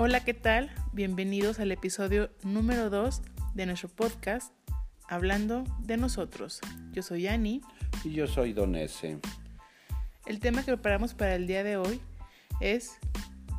Hola, 0.00 0.22
¿qué 0.24 0.32
tal? 0.32 0.70
Bienvenidos 0.92 1.58
al 1.58 1.72
episodio 1.72 2.30
número 2.44 2.88
2 2.88 3.20
de 3.54 3.66
nuestro 3.66 3.88
podcast 3.88 4.54
Hablando 5.08 5.64
de 5.80 5.96
nosotros. 5.96 6.60
Yo 6.92 7.02
soy 7.02 7.26
Ani. 7.26 7.62
Y 8.04 8.12
yo 8.12 8.28
soy 8.28 8.52
Don 8.52 8.76
S. 8.76 9.18
El 10.24 10.38
tema 10.38 10.60
que 10.60 10.66
preparamos 10.66 11.14
para 11.14 11.34
el 11.34 11.48
día 11.48 11.64
de 11.64 11.78
hoy 11.78 12.00
es 12.60 12.96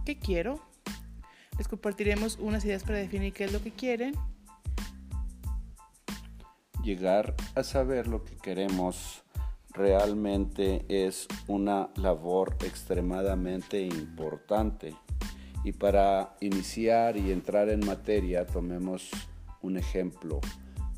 ¿qué 0.06 0.18
quiero? 0.18 0.66
Les 1.58 1.68
compartiremos 1.68 2.38
unas 2.40 2.64
ideas 2.64 2.86
para 2.86 3.00
definir 3.00 3.34
qué 3.34 3.44
es 3.44 3.52
lo 3.52 3.62
que 3.62 3.72
quieren. 3.72 4.16
Llegar 6.86 7.36
a 7.56 7.64
saber 7.64 8.08
lo 8.08 8.24
que 8.24 8.38
queremos 8.38 9.26
realmente 9.74 10.86
es 10.88 11.28
una 11.48 11.90
labor 11.98 12.56
extremadamente 12.64 13.82
importante. 13.82 14.96
Y 15.64 15.74
para 15.74 16.36
iniciar 16.40 17.18
y 17.18 17.32
entrar 17.32 17.70
en 17.70 17.86
materia, 17.86 18.46
tomemos 18.46 19.10
un 19.62 19.78
ejemplo. 19.78 20.40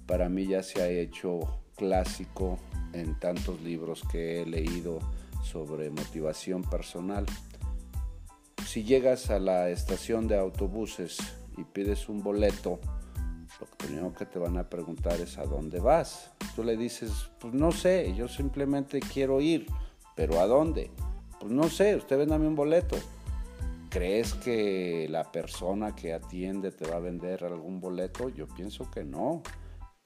Para 0.06 0.30
mí 0.30 0.48
ya 0.48 0.62
se 0.62 0.82
ha 0.82 0.88
hecho 0.88 1.40
clásico 1.76 2.60
en 2.94 3.20
tantos 3.20 3.62
libros 3.62 4.04
que 4.12 4.42
he 4.42 4.46
leído 4.46 5.00
sobre 5.44 5.90
motivación 5.90 6.62
personal. 6.64 7.26
Si 8.66 8.84
llegas 8.84 9.30
a 9.30 9.40
la 9.40 9.70
estación 9.70 10.28
de 10.28 10.38
autobuses 10.38 11.18
y 11.58 11.64
pides 11.64 12.08
un 12.08 12.22
boleto, 12.22 12.80
lo 13.60 13.68
primero 13.78 14.14
que 14.14 14.26
te 14.26 14.40
van 14.40 14.58
a 14.58 14.70
preguntar 14.70 15.20
es 15.20 15.38
a 15.38 15.46
dónde 15.46 15.80
vas. 15.80 16.32
Tú 16.56 16.64
le 16.64 16.78
dices, 16.78 17.12
pues 17.40 17.54
no 17.54 17.72
sé, 17.72 18.14
yo 18.16 18.28
simplemente 18.28 19.00
quiero 19.00 19.42
ir, 19.42 19.68
pero 20.16 20.40
¿a 20.40 20.48
dónde? 20.48 20.92
Pues 21.40 21.52
no 21.52 21.70
sé, 21.70 21.96
usted 21.96 22.18
véndame 22.18 22.48
un 22.48 22.56
boleto. 22.56 22.98
¿Crees 23.92 24.36
que 24.36 25.08
la 25.10 25.34
persona 25.34 25.94
que 25.94 26.14
atiende 26.14 26.72
te 26.72 26.90
va 26.90 26.96
a 26.96 27.00
vender 27.00 27.44
algún 27.44 27.82
boleto? 27.82 28.30
Yo 28.30 28.48
pienso 28.48 28.90
que 28.90 29.04
no. 29.04 29.44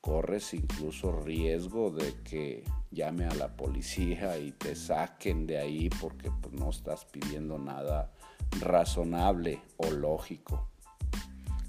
Corres 0.02 0.55
incluso 0.55 1.11
riesgo 1.11 1.91
de 1.91 2.16
que 2.23 2.63
llame 2.89 3.25
a 3.25 3.36
la 3.36 3.56
policía 3.56 4.39
y 4.39 4.53
te 4.53 4.75
saquen 4.75 5.45
de 5.45 5.59
ahí 5.59 5.89
porque 6.02 6.31
pues, 6.31 6.56
no 6.56 6.72
estás 6.72 7.06
pidiendo 7.06 7.59
nada 7.59 8.11
razonable 8.59 9.61
o 9.78 9.91
lógico. 9.91 10.67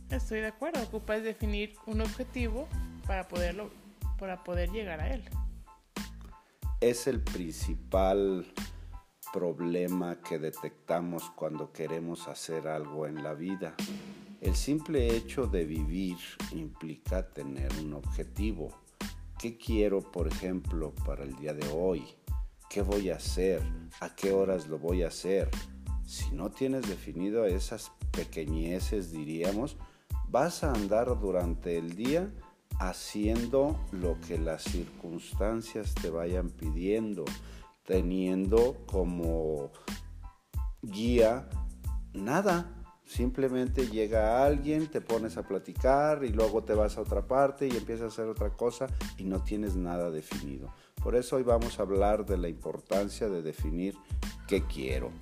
Estoy 0.08 0.40
de 0.40 0.46
acuerdo, 0.46 0.82
ocupas 0.82 1.22
definir 1.22 1.74
un 1.84 2.00
objetivo 2.00 2.66
para 3.06 3.28
poderlo 3.28 3.70
para 4.18 4.42
poder 4.42 4.70
llegar 4.70 5.02
a 5.02 5.12
él. 5.12 5.22
Es 6.80 7.06
el 7.06 7.20
principal 7.20 8.46
problema 9.32 10.20
que 10.20 10.38
detectamos 10.38 11.30
cuando 11.30 11.72
queremos 11.72 12.28
hacer 12.28 12.68
algo 12.68 13.06
en 13.06 13.22
la 13.22 13.34
vida. 13.34 13.74
El 14.40 14.54
simple 14.54 15.14
hecho 15.14 15.46
de 15.46 15.64
vivir 15.64 16.16
implica 16.52 17.28
tener 17.28 17.70
un 17.82 17.94
objetivo. 17.94 18.70
¿Qué 19.38 19.56
quiero, 19.56 20.00
por 20.00 20.28
ejemplo, 20.28 20.94
para 21.04 21.24
el 21.24 21.36
día 21.36 21.54
de 21.54 21.68
hoy? 21.68 22.04
¿Qué 22.68 22.82
voy 22.82 23.10
a 23.10 23.16
hacer? 23.16 23.62
¿A 24.00 24.14
qué 24.14 24.32
horas 24.32 24.66
lo 24.66 24.78
voy 24.78 25.02
a 25.02 25.08
hacer? 25.08 25.50
Si 26.04 26.30
no 26.32 26.50
tienes 26.50 26.88
definido 26.88 27.46
esas 27.46 27.92
pequeñeces, 28.12 29.10
diríamos, 29.10 29.76
vas 30.28 30.64
a 30.64 30.72
andar 30.72 31.18
durante 31.18 31.78
el 31.78 31.96
día 31.96 32.30
haciendo 32.78 33.78
lo 33.92 34.20
que 34.20 34.38
las 34.38 34.62
circunstancias 34.64 35.94
te 35.94 36.10
vayan 36.10 36.50
pidiendo 36.50 37.24
teniendo 37.86 38.76
como 38.86 39.72
guía 40.82 41.48
nada. 42.12 42.72
Simplemente 43.04 43.86
llega 43.86 44.44
alguien, 44.44 44.88
te 44.88 45.00
pones 45.00 45.36
a 45.36 45.44
platicar 45.44 46.24
y 46.24 46.30
luego 46.30 46.64
te 46.64 46.74
vas 46.74 46.96
a 46.96 47.02
otra 47.02 47.22
parte 47.22 47.68
y 47.68 47.76
empiezas 47.76 48.02
a 48.02 48.06
hacer 48.08 48.26
otra 48.26 48.50
cosa 48.50 48.88
y 49.16 49.24
no 49.24 49.42
tienes 49.44 49.76
nada 49.76 50.10
definido. 50.10 50.74
Por 51.00 51.14
eso 51.14 51.36
hoy 51.36 51.44
vamos 51.44 51.78
a 51.78 51.82
hablar 51.82 52.26
de 52.26 52.36
la 52.36 52.48
importancia 52.48 53.28
de 53.28 53.42
definir 53.42 53.96
qué 54.48 54.64
quiero. 54.64 55.12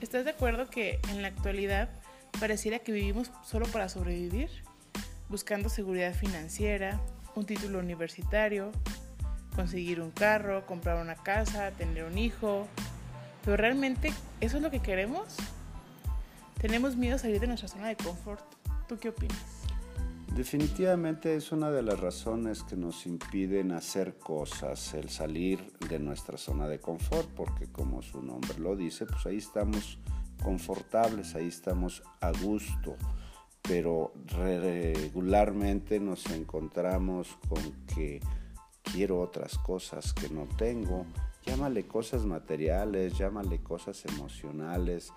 ¿Estás 0.00 0.24
de 0.24 0.30
acuerdo 0.30 0.70
que 0.70 1.00
en 1.10 1.22
la 1.22 1.28
actualidad 1.28 1.90
pareciera 2.38 2.78
que 2.78 2.92
vivimos 2.92 3.32
solo 3.44 3.66
para 3.66 3.88
sobrevivir? 3.88 4.50
Buscando 5.28 5.68
seguridad 5.68 6.14
financiera, 6.14 7.00
un 7.34 7.44
título 7.44 7.80
universitario, 7.80 8.70
conseguir 9.56 10.00
un 10.00 10.10
carro, 10.10 10.66
comprar 10.66 11.02
una 11.02 11.16
casa, 11.16 11.72
tener 11.72 12.04
un 12.04 12.18
hijo. 12.18 12.68
Pero 13.44 13.56
realmente, 13.56 14.12
¿eso 14.40 14.58
es 14.58 14.62
lo 14.62 14.70
que 14.70 14.80
queremos? 14.80 15.34
Tenemos 16.60 16.96
miedo 16.96 17.16
a 17.16 17.18
salir 17.18 17.40
de 17.40 17.46
nuestra 17.46 17.68
zona 17.68 17.88
de 17.88 17.96
confort. 17.96 18.44
¿Tú 18.86 18.98
qué 18.98 19.08
opinas? 19.08 19.38
Definitivamente 20.34 21.34
es 21.34 21.50
una 21.50 21.70
de 21.70 21.82
las 21.82 21.98
razones 21.98 22.62
que 22.62 22.76
nos 22.76 23.06
impiden 23.06 23.72
hacer 23.72 24.18
cosas, 24.18 24.92
el 24.92 25.08
salir 25.08 25.72
de 25.88 25.98
nuestra 25.98 26.36
zona 26.36 26.68
de 26.68 26.78
confort, 26.78 27.28
porque 27.30 27.72
como 27.72 28.02
su 28.02 28.22
nombre 28.22 28.58
lo 28.58 28.76
dice, 28.76 29.06
pues 29.06 29.24
ahí 29.24 29.38
estamos 29.38 29.98
confortables, 30.42 31.34
ahí 31.34 31.48
estamos 31.48 32.02
a 32.20 32.32
gusto, 32.32 32.96
pero 33.62 34.12
regularmente 34.26 36.00
nos 36.00 36.26
encontramos 36.26 37.28
con 37.48 37.62
que 37.86 38.20
quiero 38.92 39.20
otras 39.20 39.58
cosas 39.58 40.12
que 40.12 40.28
no 40.28 40.46
tengo. 40.56 41.06
Llámale 41.44 41.86
cosas 41.86 42.24
materiales, 42.24 43.16
llámale 43.16 43.62
cosas 43.62 44.04
emocionales. 44.06 45.12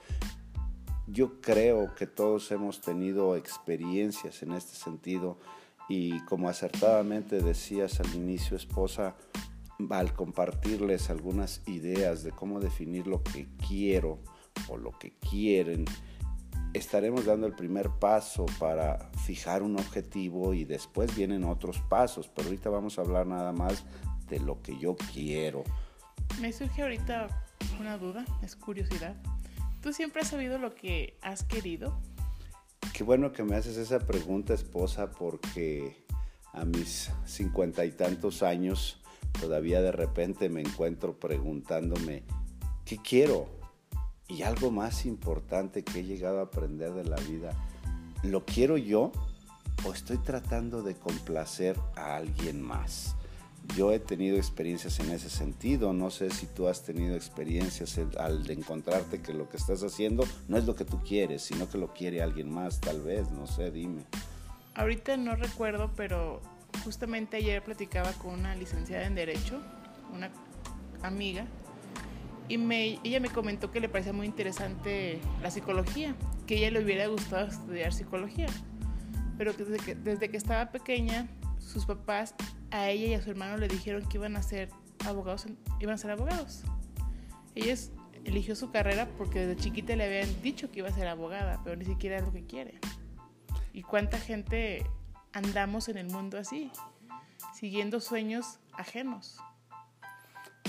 Yo 1.07 1.41
creo 1.41 1.95
que 1.95 2.05
todos 2.05 2.51
hemos 2.51 2.81
tenido 2.81 3.35
experiencias 3.35 4.43
en 4.43 4.53
este 4.53 4.75
sentido 4.75 5.39
y 5.87 6.19
como 6.25 6.49
acertadamente 6.49 7.41
decías 7.41 7.99
al 7.99 8.13
inicio, 8.15 8.55
esposa, 8.55 9.15
al 9.89 10.13
compartirles 10.13 11.09
algunas 11.09 11.67
ideas 11.67 12.23
de 12.23 12.31
cómo 12.31 12.59
definir 12.59 13.07
lo 13.07 13.23
que 13.23 13.47
quiero 13.67 14.19
o 14.67 14.77
lo 14.77 14.91
que 14.99 15.13
quieren, 15.17 15.85
estaremos 16.73 17.25
dando 17.25 17.47
el 17.47 17.53
primer 17.53 17.89
paso 17.89 18.45
para 18.59 19.09
fijar 19.25 19.63
un 19.63 19.79
objetivo 19.79 20.53
y 20.53 20.65
después 20.65 21.15
vienen 21.15 21.43
otros 21.43 21.79
pasos, 21.89 22.27
pero 22.27 22.47
ahorita 22.47 22.69
vamos 22.69 22.99
a 22.99 23.01
hablar 23.01 23.25
nada 23.27 23.51
más 23.51 23.83
de 24.29 24.39
lo 24.39 24.61
que 24.61 24.77
yo 24.77 24.95
quiero. 25.13 25.63
Me 26.39 26.53
surge 26.53 26.83
ahorita 26.83 27.27
una 27.79 27.97
duda, 27.97 28.25
es 28.43 28.55
curiosidad. 28.55 29.15
¿Tú 29.81 29.93
siempre 29.93 30.21
has 30.21 30.27
sabido 30.27 30.57
lo 30.57 30.75
que 30.75 31.17
has 31.21 31.43
querido? 31.43 31.99
Qué 32.93 33.03
bueno 33.03 33.31
que 33.31 33.43
me 33.43 33.55
haces 33.55 33.77
esa 33.77 33.99
pregunta, 33.99 34.53
esposa, 34.53 35.11
porque 35.11 36.05
a 36.53 36.65
mis 36.65 37.11
cincuenta 37.25 37.85
y 37.85 37.91
tantos 37.91 38.43
años 38.43 39.01
todavía 39.39 39.81
de 39.81 39.91
repente 39.91 40.49
me 40.49 40.61
encuentro 40.61 41.19
preguntándome, 41.19 42.23
¿qué 42.85 42.97
quiero? 42.97 43.58
Y 44.29 44.43
algo 44.43 44.69
más 44.69 45.05
importante 45.05 45.83
que 45.83 45.99
he 45.99 46.03
llegado 46.03 46.39
a 46.39 46.43
aprender 46.43 46.93
de 46.93 47.03
la 47.03 47.17
vida, 47.17 47.51
¿lo 48.23 48.45
quiero 48.45 48.77
yo 48.77 49.11
o 49.85 49.91
estoy 49.91 50.17
tratando 50.17 50.83
de 50.83 50.95
complacer 50.95 51.75
a 51.95 52.15
alguien 52.15 52.61
más? 52.61 53.15
Yo 53.75 53.91
he 53.91 53.99
tenido 53.99 54.37
experiencias 54.37 54.99
en 54.99 55.11
ese 55.11 55.29
sentido, 55.29 55.93
no 55.93 56.11
sé 56.11 56.29
si 56.29 56.45
tú 56.45 56.67
has 56.67 56.83
tenido 56.83 57.15
experiencias 57.15 57.99
al 58.17 58.49
encontrarte 58.49 59.21
que 59.21 59.33
lo 59.33 59.49
que 59.49 59.57
estás 59.57 59.83
haciendo 59.83 60.23
no 60.47 60.57
es 60.57 60.65
lo 60.65 60.75
que 60.75 60.85
tú 60.85 61.01
quieres, 61.03 61.41
sino 61.41 61.67
que 61.67 61.77
lo 61.77 61.93
quiere 61.93 62.21
alguien 62.21 62.51
más, 62.51 62.79
tal 62.79 63.01
vez, 63.01 63.29
no 63.31 63.47
sé, 63.47 63.71
dime. 63.71 64.03
Ahorita 64.75 65.17
no 65.17 65.35
recuerdo, 65.35 65.91
pero 65.95 66.39
justamente 66.83 67.37
ayer 67.37 67.63
platicaba 67.63 68.13
con 68.13 68.33
una 68.39 68.55
licenciada 68.55 69.05
en 69.05 69.15
Derecho, 69.15 69.61
una 70.13 70.31
amiga, 71.03 71.45
y 72.49 72.57
me, 72.57 72.99
ella 73.03 73.19
me 73.19 73.29
comentó 73.29 73.71
que 73.71 73.79
le 73.79 73.87
parecía 73.87 74.11
muy 74.11 74.25
interesante 74.25 75.21
la 75.41 75.51
psicología, 75.51 76.15
que 76.47 76.57
ella 76.57 76.71
le 76.71 76.83
hubiera 76.83 77.05
gustado 77.07 77.47
estudiar 77.47 77.93
psicología, 77.93 78.47
pero 79.37 79.55
que 79.55 79.63
desde 79.63 79.85
que, 79.85 79.95
desde 79.95 80.29
que 80.29 80.37
estaba 80.37 80.71
pequeña 80.71 81.27
sus 81.59 81.85
papás 81.85 82.33
a 82.71 82.89
ella 82.89 83.07
y 83.07 83.13
a 83.13 83.21
su 83.21 83.29
hermano 83.29 83.57
le 83.57 83.67
dijeron 83.67 84.03
que 84.09 84.17
iban 84.17 84.35
a 84.35 84.41
ser 84.41 84.69
abogados, 85.05 85.45
iban 85.79 85.93
a 85.93 85.97
ser 85.99 86.09
abogados. 86.09 86.63
Ella 87.53 87.75
eligió 88.25 88.55
su 88.55 88.71
carrera 88.71 89.07
porque 89.15 89.45
desde 89.45 89.61
chiquita 89.61 89.95
le 89.95 90.05
habían 90.05 90.41
dicho 90.41 90.71
que 90.71 90.79
iba 90.79 90.89
a 90.89 90.91
ser 90.93 91.07
abogada, 91.07 91.61
pero 91.63 91.75
ni 91.75 91.85
siquiera 91.85 92.17
es 92.17 92.23
lo 92.23 92.33
que 92.33 92.45
quiere. 92.45 92.79
¿Y 93.73 93.83
cuánta 93.83 94.17
gente 94.17 94.85
andamos 95.33 95.87
en 95.87 95.97
el 95.97 96.07
mundo 96.07 96.39
así, 96.39 96.71
siguiendo 97.53 97.99
sueños 97.99 98.59
ajenos? 98.73 99.37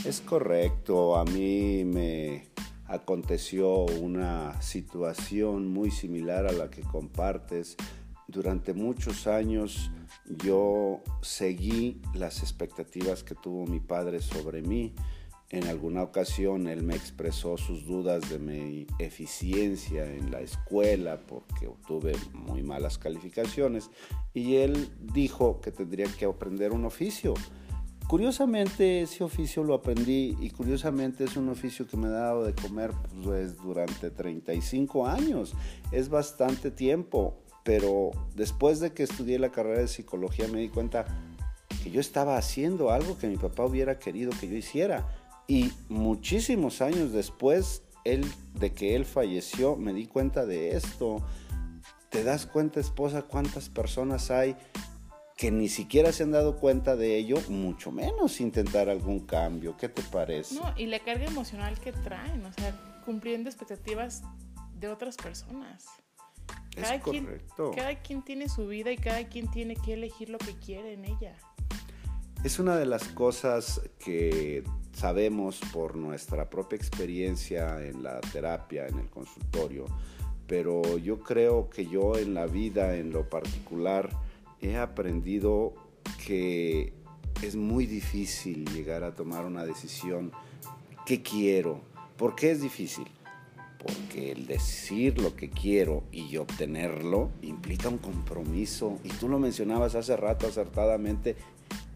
Es 0.05 0.23
correcto, 0.23 1.17
a 1.17 1.27
mí 1.27 1.85
me 1.85 2.49
aconteció 2.87 3.85
una 3.85 4.61
situación 4.63 5.69
muy 5.69 5.91
similar 5.91 6.47
a 6.47 6.53
la 6.53 6.71
que 6.71 6.81
compartes. 6.81 7.77
Durante 8.27 8.73
muchos 8.73 9.27
años 9.27 9.91
yo 10.25 11.03
seguí 11.21 12.01
las 12.15 12.41
expectativas 12.41 13.23
que 13.23 13.35
tuvo 13.35 13.67
mi 13.67 13.79
padre 13.79 14.23
sobre 14.23 14.63
mí. 14.63 14.95
En 15.51 15.67
alguna 15.67 16.03
ocasión 16.03 16.67
él 16.67 16.83
me 16.83 16.97
expresó 16.97 17.59
sus 17.59 17.85
dudas 17.85 18.31
de 18.31 18.39
mi 18.39 18.87
eficiencia 18.99 20.07
en 20.07 20.31
la 20.31 20.41
escuela 20.41 21.21
porque 21.27 21.67
obtuve 21.67 22.15
muy 22.33 22.63
malas 22.63 22.97
calificaciones 22.97 23.91
y 24.33 24.57
él 24.57 24.89
dijo 25.13 25.61
que 25.61 25.73
tendría 25.73 26.07
que 26.07 26.25
aprender 26.25 26.73
un 26.73 26.87
oficio. 26.87 27.35
Curiosamente 28.11 29.03
ese 29.03 29.23
oficio 29.23 29.63
lo 29.63 29.73
aprendí 29.73 30.37
y 30.41 30.51
curiosamente 30.51 31.23
es 31.23 31.37
un 31.37 31.49
oficio 31.49 31.87
que 31.87 31.97
me 31.97 32.09
ha 32.09 32.11
dado 32.11 32.43
de 32.43 32.57
comer 32.57 32.91
pues, 33.23 33.57
durante 33.59 34.11
35 34.11 35.07
años. 35.07 35.55
Es 35.93 36.09
bastante 36.09 36.73
tiempo, 36.73 37.39
pero 37.63 38.11
después 38.35 38.81
de 38.81 38.93
que 38.93 39.05
estudié 39.05 39.39
la 39.39 39.53
carrera 39.53 39.79
de 39.79 39.87
psicología 39.87 40.49
me 40.49 40.59
di 40.59 40.71
cuenta 40.71 41.05
que 41.85 41.93
yo 41.93 42.01
estaba 42.01 42.37
haciendo 42.37 42.91
algo 42.91 43.17
que 43.17 43.29
mi 43.29 43.37
papá 43.37 43.65
hubiera 43.65 44.01
querido 44.01 44.33
que 44.41 44.49
yo 44.49 44.57
hiciera 44.57 45.07
y 45.47 45.71
muchísimos 45.89 46.83
años 46.83 47.13
después 47.13 47.85
él, 48.03 48.27
de 48.59 48.73
que 48.73 48.97
él 48.97 49.05
falleció, 49.05 49.77
me 49.77 49.93
di 49.93 50.07
cuenta 50.07 50.47
de 50.47 50.77
esto. 50.77 51.23
¿Te 52.09 52.25
das 52.25 52.45
cuenta, 52.45 52.81
esposa, 52.81 53.23
cuántas 53.23 53.69
personas 53.69 54.33
hay 54.33 54.57
que 55.41 55.51
ni 55.51 55.71
siquiera 55.71 56.13
se 56.13 56.23
han 56.23 56.33
dado 56.33 56.57
cuenta 56.57 56.97
de 56.97 57.17
ello, 57.17 57.39
mucho 57.49 57.91
menos 57.91 58.43
intentar 58.43 58.91
algún 58.91 59.21
cambio? 59.21 59.75
¿Qué 59.75 59.89
te 59.89 60.03
parece? 60.03 60.55
No, 60.55 60.75
y 60.77 60.85
la 60.85 60.99
carga 60.99 61.25
emocional 61.25 61.81
que 61.81 61.93
traen, 61.93 62.45
o 62.45 62.53
sea, 62.53 62.79
cumpliendo 63.07 63.49
expectativas 63.49 64.23
de 64.75 64.89
otras 64.89 65.17
personas. 65.17 65.87
Cada 66.75 66.97
es 66.97 67.03
correcto. 67.03 67.71
Quien, 67.71 67.75
cada 67.75 68.03
quien 68.03 68.23
tiene 68.23 68.51
su 68.51 68.67
vida 68.67 68.93
y 68.93 68.99
cada 68.99 69.29
quien 69.31 69.51
tiene 69.51 69.77
que 69.77 69.95
elegir 69.95 70.29
lo 70.29 70.37
que 70.37 70.57
quiere 70.57 70.93
en 70.93 71.07
ella. 71.07 71.35
Es 72.45 72.59
una 72.59 72.77
de 72.77 72.85
las 72.85 73.05
cosas 73.05 73.81
que 73.99 74.63
sabemos 74.93 75.59
por 75.73 75.97
nuestra 75.97 76.51
propia 76.51 76.77
experiencia 76.77 77.83
en 77.83 78.03
la 78.03 78.21
terapia, 78.21 78.87
en 78.89 78.99
el 78.99 79.09
consultorio, 79.09 79.87
pero 80.47 80.99
yo 80.99 81.21
creo 81.21 81.71
que 81.71 81.87
yo 81.87 82.19
en 82.19 82.35
la 82.35 82.45
vida, 82.45 82.95
en 82.97 83.11
lo 83.11 83.27
particular, 83.31 84.11
he 84.61 84.77
aprendido 84.77 85.75
que 86.27 86.93
es 87.43 87.57
muy 87.57 87.87
difícil 87.87 88.65
llegar 88.73 89.05
a 89.05 89.15
tomar 89.15 89.45
una 89.45 89.65
decisión. 89.65 90.33
¿Qué 91.07 91.23
quiero? 91.23 91.81
¿Por 92.17 92.35
qué 92.35 92.51
es 92.51 92.61
difícil? 92.61 93.07
Porque 93.79 94.33
el 94.33 94.47
decir 94.47 95.21
lo 95.21 95.35
que 95.35 95.49
quiero 95.49 96.05
y 96.13 96.37
obtenerlo 96.37 97.31
implica 97.41 97.89
un 97.89 97.99
compromiso. 97.99 98.99
Y 99.05 99.09
tú 99.09 99.29
lo 99.29 99.39
mencionabas 99.39 99.95
hace 99.95 100.17
rato 100.17 100.47
acertadamente, 100.47 101.37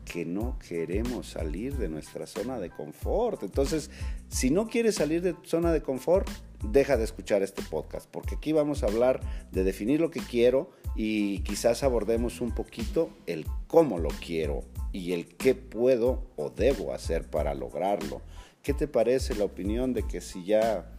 que 0.04 0.24
no 0.24 0.58
queremos 0.66 1.28
salir 1.28 1.76
de 1.76 1.88
nuestra 1.88 2.26
zona 2.26 2.58
de 2.58 2.70
confort. 2.70 3.42
Entonces, 3.42 3.90
si 4.28 4.50
no 4.50 4.68
quieres 4.68 4.94
salir 4.94 5.20
de 5.20 5.34
tu 5.34 5.44
zona 5.46 5.72
de 5.72 5.82
confort, 5.82 6.28
deja 6.70 6.96
de 6.96 7.04
escuchar 7.04 7.42
este 7.42 7.62
podcast, 7.62 8.08
porque 8.10 8.36
aquí 8.36 8.52
vamos 8.52 8.82
a 8.82 8.86
hablar 8.86 9.20
de 9.52 9.64
definir 9.64 10.00
lo 10.00 10.10
que 10.10 10.20
quiero 10.20 10.70
y 10.94 11.40
quizás 11.40 11.82
abordemos 11.82 12.40
un 12.40 12.52
poquito 12.54 13.10
el 13.26 13.46
cómo 13.66 13.98
lo 13.98 14.10
quiero 14.10 14.62
y 14.92 15.12
el 15.12 15.26
qué 15.26 15.54
puedo 15.54 16.22
o 16.36 16.50
debo 16.50 16.92
hacer 16.92 17.28
para 17.28 17.54
lograrlo. 17.54 18.22
¿Qué 18.62 18.74
te 18.74 18.88
parece 18.88 19.34
la 19.34 19.44
opinión 19.44 19.92
de 19.92 20.04
que 20.06 20.20
si 20.20 20.44
ya 20.44 20.90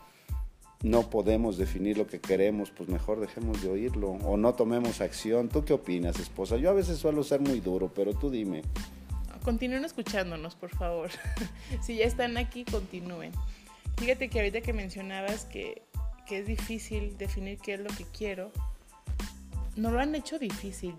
no 0.83 1.09
podemos 1.09 1.57
definir 1.57 1.97
lo 1.97 2.05
que 2.05 2.19
queremos, 2.19 2.71
pues 2.71 2.89
mejor 2.89 3.19
dejemos 3.19 3.61
de 3.61 3.69
oírlo 3.69 4.11
o 4.11 4.37
no 4.37 4.53
tomemos 4.53 5.01
acción? 5.01 5.49
¿Tú 5.49 5.65
qué 5.65 5.73
opinas, 5.73 6.19
esposa? 6.19 6.57
Yo 6.57 6.69
a 6.69 6.73
veces 6.73 6.97
suelo 6.99 7.23
ser 7.23 7.41
muy 7.41 7.59
duro, 7.59 7.91
pero 7.93 8.13
tú 8.13 8.29
dime 8.29 8.61
continúen 9.45 9.85
escuchándonos, 9.85 10.55
por 10.55 10.71
favor. 10.71 11.11
si 11.81 11.95
ya 11.95 12.05
están 12.05 12.35
aquí, 12.35 12.65
continúen. 12.65 13.31
Fíjate 13.97 14.29
que 14.29 14.39
ahorita 14.39 14.61
que 14.61 14.73
mencionabas 14.73 15.45
que, 15.45 15.83
que 16.25 16.39
es 16.39 16.47
difícil 16.47 17.17
definir 17.17 17.59
qué 17.59 17.75
es 17.75 17.79
lo 17.79 17.89
que 17.89 18.05
quiero, 18.05 18.51
no 19.75 19.91
lo 19.91 19.99
han 19.99 20.13
hecho 20.15 20.39
difícil. 20.39 20.95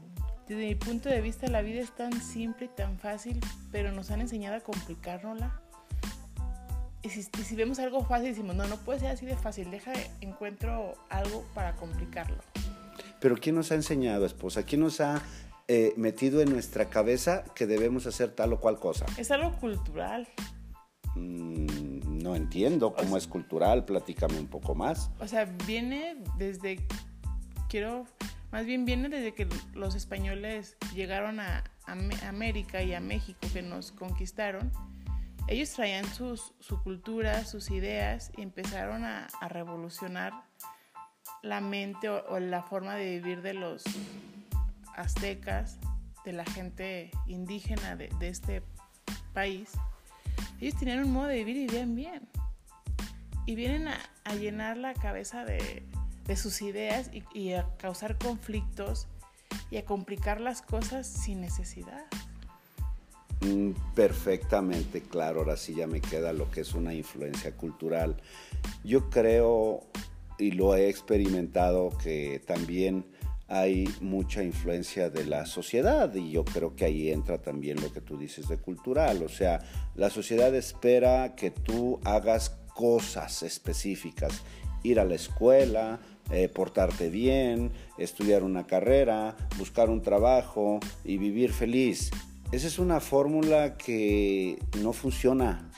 Desde 0.48 0.66
mi 0.66 0.74
punto 0.74 1.08
de 1.08 1.20
vista, 1.20 1.48
la 1.48 1.62
vida 1.62 1.80
es 1.80 1.94
tan 1.94 2.20
simple 2.20 2.66
y 2.66 2.68
tan 2.68 2.98
fácil, 2.98 3.40
pero 3.72 3.92
nos 3.92 4.10
han 4.10 4.20
enseñado 4.20 4.56
a 4.56 4.60
complicárnosla. 4.60 5.60
Y 7.02 7.10
si, 7.10 7.20
y 7.20 7.42
si 7.42 7.54
vemos 7.54 7.78
algo 7.78 8.04
fácil, 8.04 8.28
decimos, 8.28 8.56
no, 8.56 8.66
no 8.66 8.76
puede 8.78 9.00
ser 9.00 9.10
así 9.10 9.26
de 9.26 9.36
fácil, 9.36 9.70
deja, 9.70 9.92
encuentro 10.20 10.94
algo 11.08 11.44
para 11.54 11.74
complicarlo. 11.76 12.42
Pero 13.20 13.36
¿quién 13.36 13.54
nos 13.54 13.72
ha 13.72 13.74
enseñado, 13.74 14.26
esposa? 14.26 14.64
¿Quién 14.64 14.82
nos 14.82 15.00
ha 15.00 15.22
eh, 15.68 15.94
metido 15.96 16.40
en 16.42 16.50
nuestra 16.50 16.90
cabeza 16.90 17.42
que 17.56 17.66
debemos 17.66 18.06
hacer 18.06 18.30
tal 18.30 18.52
o 18.52 18.60
cual 18.60 18.78
cosa. 18.78 19.04
Es 19.18 19.32
algo 19.32 19.50
cultural. 19.58 20.28
Mm, 21.16 21.55
no 22.26 22.34
entiendo 22.34 22.92
cómo 22.92 23.16
es 23.16 23.28
cultural, 23.28 23.84
platícame 23.84 24.40
un 24.40 24.48
poco 24.48 24.74
más. 24.74 25.12
O 25.20 25.28
sea, 25.28 25.44
viene 25.64 26.16
desde, 26.36 26.84
quiero, 27.68 28.04
más 28.50 28.66
bien 28.66 28.84
viene 28.84 29.08
desde 29.08 29.32
que 29.32 29.46
los 29.74 29.94
españoles 29.94 30.76
llegaron 30.92 31.38
a, 31.38 31.62
América 31.86 32.82
y 32.82 32.94
a 32.94 33.00
México, 33.00 33.38
que 33.52 33.62
nos 33.62 33.92
conquistaron. 33.92 34.72
Ellos 35.46 35.70
traían 35.70 36.04
sus, 36.04 36.52
su 36.58 36.82
cultura, 36.82 37.44
sus 37.44 37.70
ideas 37.70 38.32
y 38.36 38.42
empezaron 38.42 39.04
a, 39.04 39.28
revolucionar 39.48 40.32
la 41.44 41.60
mente 41.60 42.08
o 42.08 42.40
la 42.40 42.64
forma 42.64 42.96
de 42.96 43.20
vivir 43.20 43.40
de 43.42 43.54
los 43.54 43.84
aztecas, 44.96 45.78
de 46.24 46.32
la 46.32 46.44
gente 46.44 47.12
indígena 47.28 47.94
de, 47.94 48.10
este 48.20 48.64
país, 49.32 49.70
ellos 50.60 50.78
tenían 50.78 51.04
un 51.04 51.12
modo 51.12 51.26
de 51.26 51.36
vivir 51.36 51.56
y 51.56 51.66
vivían 51.66 51.94
bien. 51.94 52.28
Y 53.46 53.54
vienen 53.54 53.88
a, 53.88 54.34
llenar 54.34 54.76
la 54.76 54.92
cabeza 54.94 55.44
de, 55.44 55.84
sus 56.36 56.62
ideas 56.62 57.10
y, 57.32 57.52
a 57.52 57.66
causar 57.78 58.18
conflictos 58.18 59.06
y 59.70 59.76
a 59.76 59.84
complicar 59.84 60.40
las 60.40 60.62
cosas 60.62 61.06
sin 61.06 61.40
necesidad. 61.40 62.06
Mm, 63.40 63.70
perfectamente 63.94 65.02
claro, 65.02 65.40
ahora 65.40 65.56
sí 65.56 65.74
ya 65.74 65.86
me 65.86 66.00
queda 66.00 66.32
lo 66.32 66.50
que 66.50 66.62
es 66.62 66.74
una 66.74 66.94
influencia 66.94 67.52
cultural. 67.52 68.16
Yo 68.82 69.10
creo 69.10 69.84
y 70.38 70.52
lo 70.52 70.74
he 70.74 70.88
experimentado 70.88 71.96
que 72.02 72.42
también 72.44 73.06
hay 73.48 73.88
mucha 74.00 74.42
influencia 74.42 75.08
de 75.10 75.24
la 75.24 75.46
sociedad 75.46 76.12
y 76.14 76.32
yo 76.32 76.44
creo 76.44 76.74
que 76.74 76.84
ahí 76.84 77.10
entra 77.10 77.38
también 77.38 77.80
lo 77.80 77.92
que 77.92 78.00
tú 78.00 78.18
dices 78.18 78.48
de 78.48 78.58
cultural, 78.58 79.22
o 79.22 79.28
sea, 79.28 79.60
la 79.94 80.10
sociedad 80.10 80.54
espera 80.54 81.36
que 81.36 81.50
tú 81.50 82.00
hagas 82.04 82.50
cosas 82.74 83.42
específicas, 83.42 84.42
ir 84.82 84.98
a 85.00 85.04
la 85.04 85.14
escuela, 85.14 86.00
eh, 86.30 86.48
portarte 86.48 87.08
bien, 87.08 87.70
estudiar 87.98 88.42
una 88.42 88.66
carrera, 88.66 89.36
buscar 89.58 89.90
un 89.90 90.02
trabajo 90.02 90.80
y 91.04 91.18
vivir 91.18 91.52
feliz. 91.52 92.10
Esa 92.52 92.66
es 92.66 92.78
una 92.78 93.00
fórmula 93.00 93.76
que 93.76 94.58
no 94.80 94.92
funciona 94.92 95.70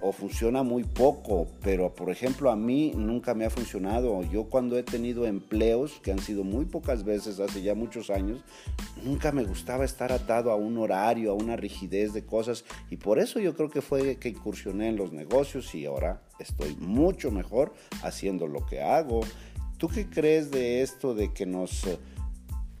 o 0.00 0.12
funciona 0.12 0.62
muy 0.62 0.84
poco, 0.84 1.48
pero 1.62 1.94
por 1.94 2.10
ejemplo 2.10 2.50
a 2.50 2.56
mí 2.56 2.92
nunca 2.94 3.34
me 3.34 3.44
ha 3.44 3.50
funcionado. 3.50 4.22
Yo 4.24 4.44
cuando 4.44 4.78
he 4.78 4.82
tenido 4.82 5.26
empleos, 5.26 6.00
que 6.02 6.12
han 6.12 6.18
sido 6.18 6.44
muy 6.44 6.64
pocas 6.64 7.04
veces 7.04 7.40
hace 7.40 7.62
ya 7.62 7.74
muchos 7.74 8.10
años, 8.10 8.44
nunca 9.04 9.32
me 9.32 9.44
gustaba 9.44 9.84
estar 9.84 10.12
atado 10.12 10.50
a 10.50 10.56
un 10.56 10.78
horario, 10.78 11.32
a 11.32 11.34
una 11.34 11.56
rigidez 11.56 12.12
de 12.12 12.24
cosas 12.24 12.64
y 12.90 12.96
por 12.96 13.18
eso 13.18 13.40
yo 13.40 13.54
creo 13.54 13.70
que 13.70 13.82
fue 13.82 14.16
que 14.16 14.28
incursioné 14.28 14.88
en 14.88 14.96
los 14.96 15.12
negocios 15.12 15.74
y 15.74 15.86
ahora 15.86 16.22
estoy 16.38 16.76
mucho 16.76 17.30
mejor 17.30 17.72
haciendo 18.02 18.46
lo 18.46 18.64
que 18.66 18.80
hago. 18.80 19.20
¿Tú 19.78 19.88
qué 19.88 20.08
crees 20.08 20.50
de 20.50 20.82
esto 20.82 21.14
de 21.14 21.32
que 21.32 21.46
nos 21.46 21.86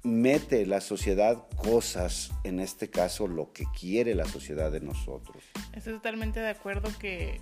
mete 0.02 0.66
la 0.66 0.80
sociedad 0.80 1.46
cosas, 1.56 2.30
en 2.44 2.60
este 2.60 2.90
caso 2.90 3.26
lo 3.26 3.52
que 3.52 3.64
quiere 3.78 4.14
la 4.14 4.24
sociedad 4.24 4.70
de 4.70 4.80
nosotros. 4.80 5.42
Estoy 5.72 5.94
totalmente 5.94 6.40
de 6.40 6.48
acuerdo 6.48 6.90
que 6.98 7.40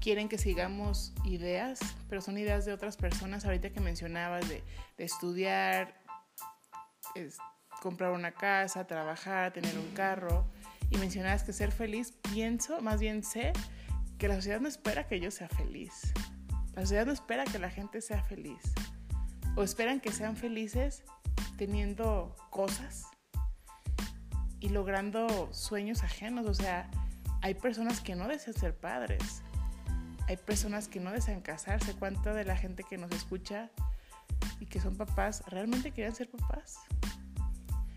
quieren 0.00 0.28
que 0.28 0.38
sigamos 0.38 1.12
ideas, 1.24 1.80
pero 2.08 2.20
son 2.20 2.38
ideas 2.38 2.64
de 2.64 2.72
otras 2.72 2.96
personas. 2.96 3.44
Ahorita 3.44 3.70
que 3.70 3.80
mencionabas 3.80 4.48
de, 4.48 4.62
estudiar, 4.98 5.94
comprar 7.80 8.12
una 8.12 8.32
casa, 8.32 8.86
trabajar, 8.86 9.52
tener 9.52 9.76
un 9.78 9.94
carro, 9.94 10.46
y 10.90 10.98
mencionabas 10.98 11.42
que 11.42 11.52
ser 11.52 11.72
feliz, 11.72 12.12
pienso, 12.32 12.80
más 12.80 13.00
bien 13.00 13.22
sé, 13.22 13.52
que 14.18 14.28
la 14.28 14.36
sociedad 14.36 14.60
no 14.60 14.68
espera 14.68 15.06
que 15.06 15.20
yo 15.20 15.30
sea 15.30 15.48
feliz. 15.48 16.12
La 16.74 16.82
sociedad 16.82 17.06
no 17.06 17.12
espera 17.12 17.44
que 17.44 17.58
la 17.58 17.70
gente 17.70 18.00
sea 18.00 18.22
feliz 18.22 18.60
o 19.56 19.62
esperan 19.62 20.00
que 20.00 20.12
sean 20.12 20.36
felices 20.36 21.02
teniendo 21.56 22.34
cosas 22.50 23.06
y 24.60 24.68
logrando 24.68 25.52
sueños 25.52 26.02
ajenos. 26.02 26.46
O 26.46 26.54
sea, 26.54 26.90
hay 27.40 27.54
personas 27.54 28.00
que 28.00 28.14
no 28.14 28.28
desean 28.28 28.56
ser 28.56 28.76
padres. 28.76 29.42
Hay 30.28 30.36
personas 30.36 30.88
que 30.88 31.00
no 31.00 31.10
desean 31.10 31.40
casarse. 31.40 31.94
¿Cuánta 31.94 32.32
de 32.32 32.44
la 32.44 32.56
gente 32.56 32.84
que 32.88 32.96
nos 32.96 33.10
escucha 33.12 33.70
y 34.60 34.66
que 34.66 34.80
son 34.80 34.96
papás 34.96 35.42
realmente 35.46 35.92
quieren 35.92 36.14
ser 36.14 36.30
papás? 36.30 36.78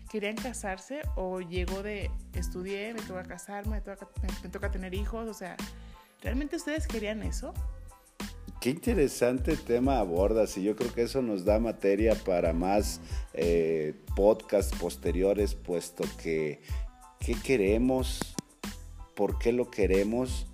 querían 0.08 0.36
casarse 0.36 1.02
o 1.16 1.40
llegó 1.40 1.82
de 1.82 2.10
estudié, 2.32 2.94
me 2.94 3.02
toca 3.02 3.22
casarme, 3.24 3.72
me 3.76 3.80
toca, 3.80 4.08
me 4.42 4.48
toca 4.48 4.70
tener 4.70 4.94
hijos? 4.94 5.28
O 5.28 5.34
sea, 5.34 5.56
¿realmente 6.22 6.56
ustedes 6.56 6.86
querían 6.86 7.22
eso? 7.22 7.52
Qué 8.66 8.70
interesante 8.70 9.56
tema 9.56 10.00
abordas 10.00 10.58
y 10.58 10.64
yo 10.64 10.74
creo 10.74 10.92
que 10.92 11.02
eso 11.02 11.22
nos 11.22 11.44
da 11.44 11.60
materia 11.60 12.16
para 12.16 12.52
más 12.52 13.00
eh, 13.32 13.94
podcasts 14.16 14.76
posteriores, 14.76 15.54
puesto 15.54 16.02
que 16.20 16.62
¿qué 17.20 17.36
queremos? 17.44 18.34
¿Por 19.14 19.38
qué 19.38 19.52
lo 19.52 19.70
queremos? 19.70 20.48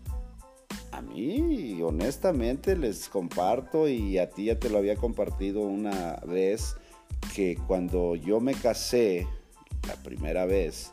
A 0.90 1.00
mí, 1.00 1.80
honestamente, 1.80 2.76
les 2.76 3.08
comparto 3.08 3.88
y 3.88 4.18
a 4.18 4.28
ti 4.28 4.44
ya 4.44 4.58
te 4.58 4.68
lo 4.68 4.76
había 4.76 4.96
compartido 4.96 5.60
una 5.62 6.16
vez, 6.26 6.76
que 7.34 7.56
cuando 7.66 8.14
yo 8.14 8.40
me 8.40 8.52
casé, 8.52 9.26
la 9.88 9.94
primera 10.02 10.44
vez, 10.44 10.92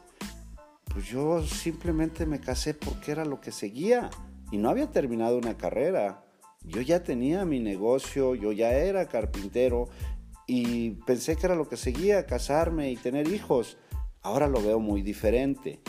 pues 0.86 1.06
yo 1.10 1.44
simplemente 1.44 2.26
me 2.26 2.40
casé 2.40 2.74
porque 2.74 3.12
era 3.12 3.26
lo 3.26 3.42
que 3.42 3.52
seguía 3.52 4.10
y 4.54 4.58
no 4.58 4.70
había 4.70 4.90
terminado 4.90 5.38
una 5.38 5.58
carrera. 5.58 6.24
Yo 6.64 6.82
ya 6.82 7.04
tenía 7.04 7.46
mi 7.46 7.60
negocio, 7.60 8.36
yo 8.36 8.52
ya 8.52 8.72
era 8.72 9.08
carpintero 9.08 9.90
y 10.46 10.92
pensé 11.06 11.36
que 11.36 11.46
era 11.46 11.56
lo 11.56 11.70
que 11.70 11.78
seguía, 11.78 12.26
casarme 12.26 12.92
y 12.92 12.96
tener 12.96 13.28
hijos. 13.28 13.78
Ahora 14.22 14.48
lo 14.48 14.62
veo 14.62 14.80
muy 14.80 15.02
diferente, 15.02 15.80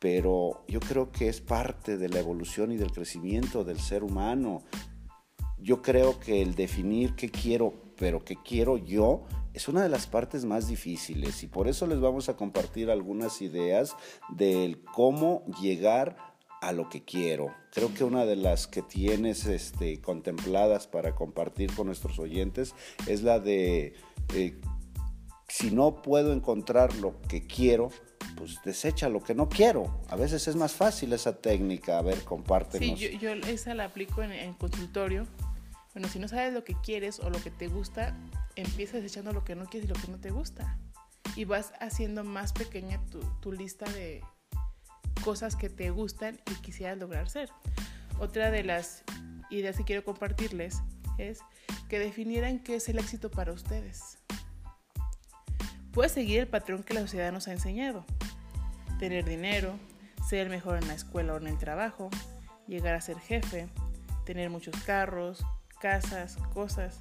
pero 0.00 0.64
yo 0.68 0.80
creo 0.80 1.10
que 1.12 1.28
es 1.28 1.40
parte 1.40 1.98
de 1.98 2.08
la 2.08 2.20
evolución 2.20 2.72
y 2.72 2.76
del 2.76 2.92
crecimiento 2.92 3.64
del 3.64 3.78
ser 3.78 4.02
humano. 4.02 4.62
Yo 5.58 5.82
creo 5.82 6.18
que 6.20 6.42
el 6.42 6.54
definir 6.54 7.14
qué 7.14 7.30
quiero, 7.30 7.74
pero 7.96 8.24
qué 8.24 8.36
quiero 8.42 8.76
yo, 8.76 9.26
es 9.52 9.68
una 9.68 9.82
de 9.82 9.88
las 9.88 10.06
partes 10.06 10.44
más 10.44 10.66
difíciles 10.66 11.42
y 11.42 11.46
por 11.46 11.68
eso 11.68 11.86
les 11.86 12.00
vamos 12.00 12.28
a 12.28 12.36
compartir 12.36 12.90
algunas 12.90 13.40
ideas 13.40 13.96
del 14.36 14.82
cómo 14.82 15.44
llegar 15.60 16.33
a 16.68 16.72
lo 16.72 16.88
que 16.88 17.04
quiero. 17.04 17.54
Creo 17.72 17.92
que 17.92 18.04
una 18.04 18.24
de 18.24 18.36
las 18.36 18.66
que 18.66 18.82
tienes 18.82 19.46
este, 19.46 20.00
contempladas 20.00 20.86
para 20.86 21.14
compartir 21.14 21.74
con 21.74 21.86
nuestros 21.86 22.18
oyentes 22.18 22.74
es 23.06 23.22
la 23.22 23.38
de 23.38 23.94
eh, 24.34 24.58
si 25.48 25.70
no 25.70 26.02
puedo 26.02 26.32
encontrar 26.32 26.94
lo 26.96 27.20
que 27.22 27.46
quiero, 27.46 27.90
pues 28.36 28.58
desecha 28.64 29.08
lo 29.08 29.22
que 29.22 29.34
no 29.34 29.48
quiero. 29.48 30.02
A 30.08 30.16
veces 30.16 30.48
es 30.48 30.56
más 30.56 30.72
fácil 30.72 31.12
esa 31.12 31.36
técnica. 31.36 31.98
A 31.98 32.02
ver, 32.02 32.24
compártenos. 32.24 32.98
Sí, 32.98 33.18
yo, 33.18 33.30
esa 33.32 33.74
la 33.74 33.84
aplico 33.84 34.22
en, 34.22 34.54
consultorio. 34.54 35.26
Bueno, 35.92 36.08
si 36.08 36.18
no 36.18 36.28
sabes 36.28 36.52
lo 36.52 36.64
que 36.64 36.74
quieres 36.82 37.20
o 37.20 37.30
lo 37.30 37.40
que 37.40 37.50
te 37.50 37.68
gusta, 37.68 38.16
empiezas 38.56 39.02
desechando 39.02 39.32
lo 39.32 39.44
que 39.44 39.54
no 39.54 39.66
quieres 39.66 39.88
y 39.88 39.92
lo 39.92 40.00
que 40.00 40.10
no 40.10 40.18
te 40.18 40.30
gusta. 40.30 40.78
Y 41.36 41.44
vas 41.44 41.72
haciendo 41.80 42.24
más 42.24 42.52
pequeña 42.52 43.00
tu 43.40 43.52
lista 43.52 43.84
de 43.92 44.22
cosas 45.22 45.56
que 45.56 45.68
te 45.68 45.90
gustan 45.90 46.40
y 46.50 46.54
quisieras 46.62 46.98
lograr 46.98 47.28
ser. 47.28 47.50
Otra 48.18 48.50
de 48.50 48.64
las 48.64 49.04
ideas 49.50 49.76
que 49.76 49.84
quiero 49.84 50.04
compartirles 50.04 50.82
es 51.18 51.40
que 51.88 51.98
definieran 51.98 52.58
qué 52.58 52.76
es 52.76 52.88
el 52.88 52.98
éxito 52.98 53.30
para 53.30 53.52
ustedes. 53.52 54.18
Puedes 55.92 56.12
seguir 56.12 56.40
el 56.40 56.48
patrón 56.48 56.82
que 56.82 56.94
la 56.94 57.00
sociedad 57.00 57.32
nos 57.32 57.46
ha 57.48 57.52
enseñado. 57.52 58.04
Tener 58.98 59.24
dinero, 59.24 59.78
ser 60.28 60.48
mejor 60.48 60.78
en 60.78 60.88
la 60.88 60.94
escuela 60.94 61.34
o 61.34 61.36
en 61.36 61.46
el 61.46 61.58
trabajo, 61.58 62.10
llegar 62.66 62.94
a 62.94 63.00
ser 63.00 63.18
jefe, 63.18 63.68
tener 64.24 64.50
muchos 64.50 64.74
carros, 64.84 65.44
casas, 65.80 66.36
cosas. 66.52 67.00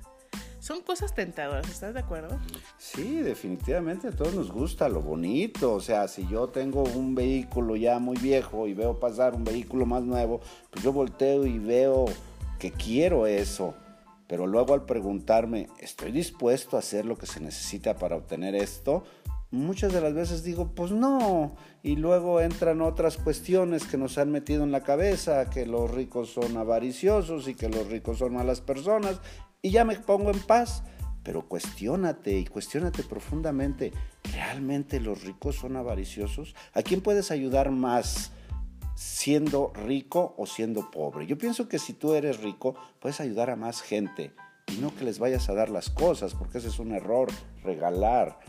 Son 0.64 0.82
cosas 0.82 1.14
tentadoras, 1.14 1.70
¿estás 1.70 1.94
de 1.94 2.00
acuerdo? 2.00 2.40
Sí, 2.78 3.18
definitivamente 3.18 4.08
a 4.08 4.12
todos 4.12 4.34
nos 4.34 4.50
gusta 4.50 4.88
lo 4.88 5.02
bonito. 5.02 5.74
O 5.74 5.82
sea, 5.82 6.08
si 6.08 6.26
yo 6.26 6.48
tengo 6.48 6.84
un 6.84 7.16
vehículo 7.16 7.76
ya 7.76 8.00
muy 8.00 8.16
viejo 8.16 8.66
y 8.66 8.74
veo 8.74 8.98
pasar 8.98 9.36
un 9.36 9.44
vehículo 9.44 9.86
más 9.86 10.04
nuevo, 10.04 10.40
pues 10.72 10.82
yo 10.82 10.94
volteo 10.94 11.46
y 11.46 11.60
veo 11.60 12.06
que 12.60 12.72
quiero 12.72 13.28
eso. 13.28 13.74
Pero 14.26 14.48
luego 14.48 14.74
al 14.74 14.86
preguntarme, 14.86 15.68
¿estoy 15.80 16.14
dispuesto 16.14 16.78
a 16.78 16.80
hacer 16.80 17.04
lo 17.04 17.18
que 17.18 17.26
se 17.26 17.42
necesita 17.42 17.98
para 17.98 18.16
obtener 18.16 18.56
esto? 18.56 19.04
Muchas 19.52 19.92
de 19.92 20.00
las 20.00 20.14
veces 20.14 20.46
digo, 20.46 20.72
pues 20.74 20.92
no. 20.92 21.58
Y 21.84 21.98
luego 21.98 22.40
entran 22.40 22.82
otras 22.82 23.18
cuestiones 23.18 23.86
que 23.86 23.98
nos 23.98 24.18
han 24.18 24.32
metido 24.32 24.64
en 24.64 24.72
la 24.72 24.82
cabeza, 24.82 25.50
que 25.50 25.66
los 25.66 25.92
ricos 25.92 26.30
son 26.30 26.56
avariciosos 26.56 27.50
y 27.50 27.54
que 27.54 27.68
los 27.68 27.88
ricos 27.88 28.20
son 28.20 28.36
malas 28.36 28.62
personas. 28.62 29.20
Y 29.64 29.72
ya 29.72 29.84
me 29.86 29.96
pongo 29.96 30.30
en 30.30 30.40
paz. 30.40 30.84
Pero 31.24 31.48
cuestiónate 31.48 32.38
y 32.38 32.46
cuestiónate 32.46 33.02
profundamente, 33.02 33.94
¿realmente 34.34 35.00
los 35.00 35.24
ricos 35.24 35.56
son 35.56 35.78
avariciosos? 35.78 36.54
¿A 36.74 36.82
quién 36.82 37.00
puedes 37.00 37.32
ayudar 37.32 37.72
más? 37.72 38.32
siendo 38.96 39.74
rico 39.74 40.36
o 40.38 40.46
siendo 40.46 40.92
pobre. 40.92 41.26
Yo 41.26 41.38
pienso 41.38 41.68
que 41.68 41.80
si 41.80 41.94
tú 41.94 42.14
eres 42.14 42.42
rico, 42.42 42.76
puedes 43.00 43.20
ayudar 43.20 43.50
a 43.50 43.56
más 43.56 43.82
gente 43.82 44.32
y 44.68 44.80
no 44.80 44.96
que 44.96 45.04
les 45.04 45.20
vayas 45.20 45.50
a 45.50 45.54
dar 45.54 45.70
las 45.70 45.90
cosas, 45.90 46.36
porque 46.36 46.60
ese 46.60 46.68
es 46.68 46.80
un 46.80 46.92
error, 46.92 47.30
regalar. 47.64 48.40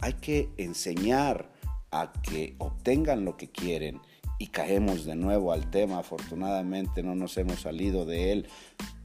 Hay 0.00 0.14
que 0.14 0.50
enseñar 0.56 1.50
a 1.90 2.12
que 2.22 2.54
obtengan 2.58 3.24
lo 3.24 3.36
que 3.36 3.50
quieren 3.50 4.00
y 4.38 4.46
caemos 4.46 5.04
de 5.04 5.16
nuevo 5.16 5.52
al 5.52 5.70
tema, 5.70 5.98
afortunadamente 5.98 7.02
no 7.02 7.14
nos 7.14 7.36
hemos 7.36 7.60
salido 7.60 8.06
de 8.06 8.32
él. 8.32 8.48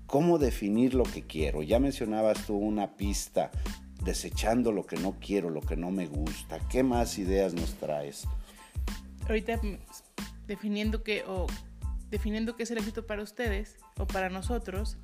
¿Cómo 0.07 0.37
definir 0.37 0.93
lo 0.93 1.03
que 1.03 1.23
quiero? 1.23 1.63
Ya 1.63 1.79
mencionabas 1.79 2.45
tú 2.45 2.55
una 2.55 2.95
pista, 2.95 3.51
desechando 4.03 4.71
lo 4.71 4.85
que 4.85 4.97
no 4.97 5.17
quiero, 5.19 5.49
lo 5.49 5.61
que 5.61 5.75
no 5.75 5.91
me 5.91 6.07
gusta. 6.07 6.59
¿Qué 6.69 6.83
más 6.83 7.17
ideas 7.17 7.53
nos 7.53 7.73
traes? 7.75 8.27
Ahorita 9.27 9.59
definiendo 10.47 11.03
qué 11.03 11.23
o 11.27 11.47
definiendo 12.09 12.55
qué 12.55 12.63
es 12.63 12.71
el 12.71 12.77
éxito 12.77 13.07
para 13.07 13.23
ustedes 13.23 13.77
o 13.97 14.05
para 14.05 14.29
nosotros, 14.29 14.97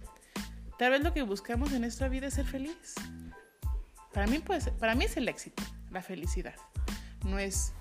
tal 0.77 0.91
vez 0.91 1.01
lo 1.01 1.13
que 1.13 1.23
buscamos 1.23 1.71
en 1.73 1.81
nuestra 1.81 2.07
vida 2.09 2.27
es 2.27 2.35
ser 2.35 2.45
feliz. 2.45 2.95
Para 4.13 4.27
mí, 4.27 4.39
pues, 4.39 4.69
para 4.69 4.93
mí 4.93 5.05
es 5.05 5.17
el 5.17 5.27
éxito, 5.27 5.63
la 5.89 6.01
felicidad. 6.01 6.55
No 7.25 7.39
es 7.39 7.73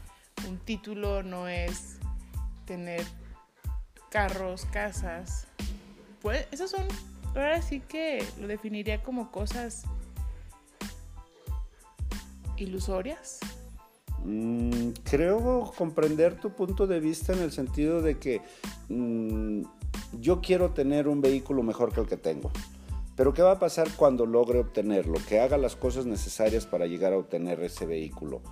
un 0.49 0.59
título, 0.59 1.23
no 1.23 1.49
es 1.49 1.99
tener 2.65 3.05
carros, 4.11 4.65
casas. 4.67 5.47
Pues, 6.23 6.47
esos 6.51 6.71
son, 6.71 6.87
ahora 7.35 7.63
sí 7.63 7.81
que 7.81 8.25
lo 8.41 8.47
definiría 8.47 9.03
como 9.03 9.31
cosas 9.31 9.85
ilusorias, 12.57 13.41
Mm, 14.25 14.91
creo 15.03 15.73
comprender 15.77 16.39
tu 16.39 16.51
punto 16.51 16.87
de 16.87 17.01
vista 17.01 17.33
en 17.33 17.41
el 17.41 17.53
sentido 17.53 18.03
de 18.03 18.19
que 18.19 18.43
mm, 18.89 19.63
yo 20.21 20.41
quiero 20.41 20.71
tener 20.73 21.09
un 21.09 21.21
vehículo 21.21 21.63
mejor 21.63 21.93
que 21.93 22.01
el 22.01 22.07
que 22.07 22.17
tengo. 22.17 22.51
Pero 23.17 23.33
¿qué 23.33 23.43
va 23.43 23.53
a 23.53 23.59
pasar 23.59 23.89
cuando 23.97 24.27
logre 24.27 24.59
obtenerlo? 24.59 25.19
Que 25.29 25.41
haga 25.41 25.59
las 25.59 25.77
cosas 25.77 26.07
necesarias 26.07 26.67
para 26.67 26.87
llegar 26.87 27.13
a 27.13 27.19
obtener 27.19 27.63
ese 27.63 27.87
vehículo. 27.87 28.43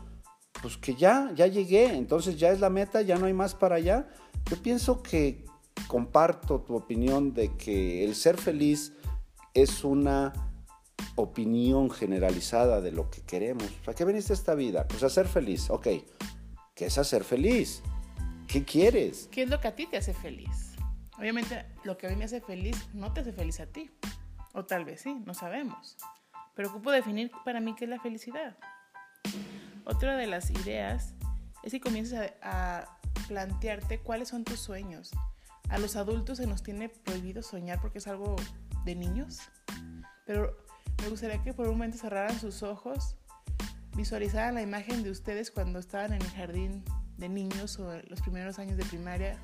Pues 0.61 0.77
que 0.77 0.95
ya, 0.95 1.33
ya 1.35 1.47
llegué, 1.47 1.95
entonces 1.95 2.39
ya 2.39 2.51
es 2.51 2.61
la 2.61 2.71
meta, 2.71 3.03
ya 3.03 3.17
no 3.17 3.27
hay 3.27 3.35
más 3.35 3.55
para 3.55 3.77
allá. 3.77 4.09
Yo 4.51 4.57
pienso 4.57 5.03
que 5.03 5.45
comparto 5.87 6.61
tu 6.61 6.75
opinión 6.75 7.35
de 7.35 7.57
que 7.57 8.05
el 8.05 8.15
ser 8.15 8.37
feliz 8.37 8.93
es 9.55 9.85
una 9.85 10.33
opinión 11.17 11.91
generalizada 11.91 12.81
de 12.81 12.93
lo 12.93 13.11
que 13.11 13.23
queremos. 13.23 13.67
¿Para 13.85 13.95
qué 13.95 14.05
veniste 14.05 14.33
a 14.33 14.35
esta 14.35 14.55
vida? 14.55 14.87
Pues 14.87 15.03
a 15.03 15.11
ser 15.11 15.27
feliz. 15.27 15.71
Ok, 15.71 15.89
¿qué 16.75 16.87
es 16.87 16.99
hacer 16.99 17.25
feliz? 17.25 17.83
¿Qué 18.47 18.65
quieres? 18.65 19.29
¿Qué 19.31 19.43
es 19.43 19.51
lo 19.51 19.61
que 19.61 19.69
a 19.69 19.75
ti 19.75 19.87
te 19.87 19.97
hace 19.97 20.15
feliz? 20.15 20.77
Obviamente 21.19 21.67
lo 21.85 21.99
que 21.99 22.07
a 22.07 22.11
mí 22.11 22.17
me 22.17 22.25
hace 22.25 22.41
feliz 22.41 22.89
no 22.95 23.13
te 23.13 23.21
hace 23.21 23.33
feliz 23.33 23.61
a 23.61 23.67
ti. 23.67 23.91
O 24.55 24.65
tal 24.65 24.85
vez 24.85 25.01
sí, 25.03 25.15
no 25.27 25.35
sabemos. 25.35 25.97
Pero 26.55 26.71
ocupo 26.71 26.91
definir 26.91 27.31
para 27.45 27.61
mí 27.61 27.75
qué 27.75 27.85
es 27.85 27.91
la 27.91 28.01
felicidad. 28.01 28.57
Otra 29.85 30.17
de 30.17 30.27
las 30.27 30.51
ideas 30.51 31.15
es 31.63 31.73
que 31.73 31.81
comiences 31.81 32.33
a, 32.43 32.79
a 32.79 32.99
plantearte 33.27 33.99
cuáles 34.01 34.29
son 34.29 34.45
tus 34.45 34.61
sueños. 34.61 35.11
A 35.69 35.79
los 35.79 35.97
adultos 35.97 36.39
se 36.39 36.47
nos 36.47 36.63
tiene 36.63 36.89
prohibido 36.89 37.43
soñar 37.43 37.81
porque 37.81 37.99
es 37.99 38.09
algo 38.09 38.37
de 38.85 38.95
niños. 38.95 39.41
Pero 40.27 40.57
me 41.03 41.09
gustaría 41.09 41.43
que 41.43 41.53
por 41.53 41.67
un 41.67 41.75
momento 41.75 41.99
cerraran 41.99 42.39
sus 42.39 42.63
ojos, 42.63 43.17
visualizaran 43.97 44.55
la 44.55 44.63
imagen 44.63 45.03
de 45.03 45.11
ustedes 45.11 45.51
cuando 45.51 45.79
estaban 45.79 46.13
en 46.13 46.23
el 46.23 46.31
jardín 46.31 46.85
de 47.17 47.29
niños 47.29 47.79
o 47.79 47.93
los 48.09 48.21
primeros 48.21 48.59
años 48.59 48.77
de 48.77 48.85
primaria 48.85 49.39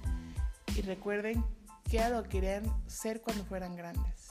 y 0.76 0.82
recuerden 0.82 1.44
qué 1.90 1.98
era 1.98 2.22
querían 2.22 2.64
ser 2.86 3.20
cuando 3.20 3.44
fueran 3.44 3.76
grandes. 3.76 4.28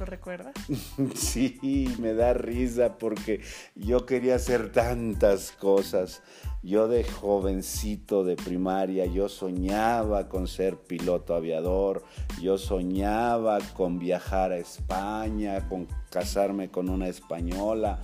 ¿Lo 0.00 0.06
recuerdas? 0.06 0.54
Sí, 1.14 1.94
me 1.98 2.14
da 2.14 2.32
risa 2.32 2.96
porque 2.96 3.42
yo 3.74 4.06
quería 4.06 4.36
hacer 4.36 4.72
tantas 4.72 5.52
cosas. 5.52 6.22
Yo 6.62 6.88
de 6.88 7.04
jovencito 7.04 8.24
de 8.24 8.36
primaria, 8.36 9.04
yo 9.04 9.28
soñaba 9.28 10.30
con 10.30 10.48
ser 10.48 10.78
piloto 10.78 11.34
aviador, 11.34 12.02
yo 12.40 12.56
soñaba 12.56 13.58
con 13.74 13.98
viajar 13.98 14.52
a 14.52 14.56
España, 14.56 15.68
con 15.68 15.86
casarme 16.08 16.70
con 16.70 16.88
una 16.88 17.08
española. 17.08 18.00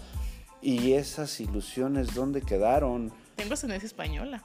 ¿Y 0.60 0.92
esas 0.92 1.40
ilusiones 1.40 2.14
dónde 2.14 2.42
quedaron? 2.42 3.10
Tengo 3.36 3.54
ascendencia 3.54 3.86
española. 3.86 4.42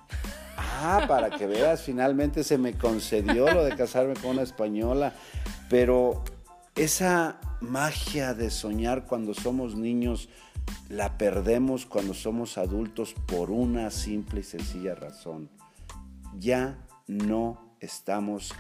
Ah, 0.56 1.04
para 1.06 1.30
que 1.30 1.48
veas, 1.48 1.82
finalmente 1.82 2.46
se 2.46 2.58
me 2.58 2.78
concedió 2.78 3.52
lo 3.52 3.66
de 3.66 3.76
casarme 3.76 4.14
con 4.14 4.32
una 4.32 4.44
española. 4.44 5.14
Pero 5.70 6.24
esa 6.76 7.40
magia 7.60 8.34
de 8.34 8.50
soñar 8.50 9.06
cuando 9.06 9.34
somos 9.34 9.76
niños 9.76 10.30
la 10.90 11.18
perdemos 11.18 11.86
cuando 11.86 12.14
somos 12.14 12.58
adultos 12.58 13.14
por 13.26 13.52
una 13.52 13.92
simple 13.92 14.42
y 14.42 14.44
sencilla 14.44 14.96
razón. 14.96 15.50
Ya 16.38 16.88
no 17.08 17.76
estamos 17.80 18.54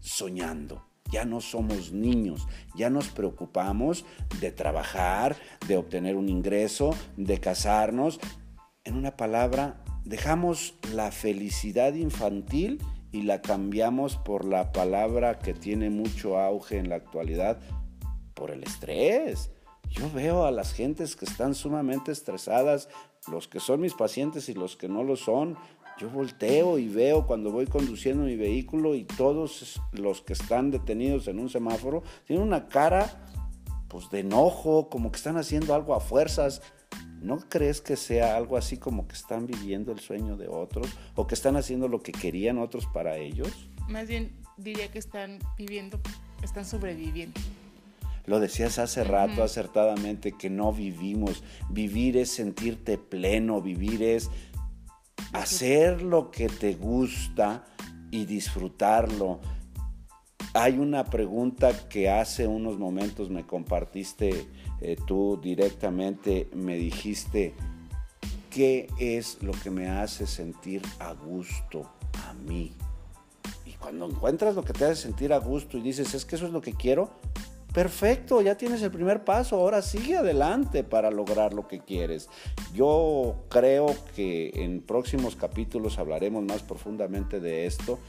soñando. 0.00 0.86
Ya 1.10 1.24
no 1.24 1.40
somos 1.40 1.90
niños, 1.90 2.46
ya 2.76 2.88
nos 2.88 3.08
preocupamos 3.08 4.04
de 4.40 4.52
trabajar, 4.52 5.36
de 5.66 5.76
obtener 5.76 6.14
un 6.14 6.28
ingreso, 6.28 6.94
de 7.16 7.40
casarnos. 7.40 8.20
En 8.84 8.94
una 8.94 9.16
palabra, 9.16 9.82
dejamos 10.04 10.74
la 10.92 11.10
felicidad 11.10 11.94
infantil 11.94 12.80
y 13.12 13.22
la 13.22 13.42
cambiamos 13.42 14.16
por 14.16 14.44
la 14.44 14.72
palabra 14.72 15.38
que 15.38 15.54
tiene 15.54 15.90
mucho 15.90 16.38
auge 16.38 16.78
en 16.78 16.88
la 16.88 16.96
actualidad, 16.96 17.58
por 18.34 18.50
el 18.50 18.62
estrés. 18.62 19.50
Yo 19.88 20.10
veo 20.12 20.44
a 20.44 20.50
las 20.50 20.72
gentes 20.72 21.16
que 21.16 21.24
están 21.24 21.54
sumamente 21.54 22.12
estresadas, 22.12 22.88
los 23.30 23.48
que 23.48 23.60
son 23.60 23.80
mis 23.80 23.94
pacientes 23.94 24.48
y 24.48 24.54
los 24.54 24.76
que 24.76 24.88
no 24.88 25.02
lo 25.02 25.16
son, 25.16 25.56
yo 26.00 26.08
volteo 26.08 26.78
y 26.78 26.88
veo 26.88 27.26
cuando 27.26 27.52
voy 27.52 27.66
conduciendo 27.66 28.24
mi 28.24 28.34
vehículo 28.34 28.94
y 28.94 29.04
todos 29.04 29.78
los 29.92 30.22
que 30.22 30.32
están 30.32 30.70
detenidos 30.70 31.28
en 31.28 31.38
un 31.38 31.50
semáforo 31.50 32.02
tienen 32.26 32.46
una 32.46 32.68
cara 32.68 33.26
pues 33.86 34.08
de 34.08 34.20
enojo, 34.20 34.88
como 34.88 35.12
que 35.12 35.18
están 35.18 35.36
haciendo 35.36 35.74
algo 35.74 35.94
a 35.94 36.00
fuerzas. 36.00 36.62
¿No 37.20 37.38
crees 37.48 37.82
que 37.82 37.96
sea 37.96 38.36
algo 38.36 38.56
así 38.56 38.78
como 38.78 39.06
que 39.06 39.14
están 39.14 39.46
viviendo 39.46 39.92
el 39.92 40.00
sueño 40.00 40.36
de 40.36 40.48
otros 40.48 40.88
o 41.14 41.26
que 41.26 41.34
están 41.34 41.56
haciendo 41.56 41.86
lo 41.86 42.02
que 42.02 42.12
querían 42.12 42.58
otros 42.58 42.86
para 42.86 43.18
ellos? 43.18 43.68
Más 43.88 44.08
bien 44.08 44.32
diría 44.56 44.90
que 44.90 44.98
están 44.98 45.38
viviendo, 45.58 46.00
están 46.42 46.64
sobreviviendo. 46.64 47.38
Lo 48.24 48.40
decías 48.40 48.78
hace 48.78 49.04
rato 49.04 49.42
acertadamente 49.42 50.32
que 50.32 50.48
no 50.48 50.72
vivimos. 50.72 51.42
Vivir 51.68 52.16
es 52.16 52.30
sentirte 52.30 52.96
pleno, 52.96 53.60
vivir 53.60 54.02
es 54.02 54.30
hacer 55.32 56.02
lo 56.02 56.30
que 56.30 56.48
te 56.48 56.74
gusta 56.74 57.64
y 58.10 58.24
disfrutarlo. 58.24 59.40
Hay 60.54 60.78
una 60.78 61.04
pregunta 61.04 61.88
que 61.88 62.08
hace 62.08 62.46
unos 62.46 62.78
momentos 62.78 63.30
me 63.30 63.46
compartiste 63.46 64.46
eh, 64.80 64.96
tú 65.06 65.38
directamente, 65.42 66.48
me 66.54 66.76
dijiste, 66.76 67.54
¿qué 68.50 68.88
es 68.98 69.42
lo 69.42 69.52
que 69.52 69.70
me 69.70 69.88
hace 69.88 70.26
sentir 70.26 70.82
a 70.98 71.12
gusto 71.12 71.90
a 72.26 72.34
mí? 72.34 72.72
Y 73.66 73.72
cuando 73.72 74.06
encuentras 74.06 74.54
lo 74.54 74.64
que 74.64 74.72
te 74.72 74.84
hace 74.84 74.96
sentir 74.96 75.32
a 75.32 75.38
gusto 75.38 75.78
y 75.78 75.82
dices, 75.82 76.14
es 76.14 76.24
que 76.24 76.36
eso 76.36 76.46
es 76.46 76.52
lo 76.52 76.60
que 76.60 76.74
quiero, 76.74 77.10
Perfecto, 77.72 78.42
ya 78.42 78.56
tienes 78.56 78.82
el 78.82 78.90
primer 78.90 79.22
paso, 79.22 79.54
ahora 79.54 79.80
sigue 79.80 80.16
adelante 80.16 80.82
para 80.82 81.12
lograr 81.12 81.54
lo 81.54 81.68
que 81.68 81.78
quieres. 81.78 82.28
Yo 82.74 83.44
creo 83.48 83.94
que 84.16 84.50
en 84.56 84.80
próximos 84.80 85.36
capítulos 85.36 85.98
hablaremos 85.98 86.42
más 86.42 86.62
profundamente 86.62 87.38
de 87.38 87.66
esto. 87.66 88.00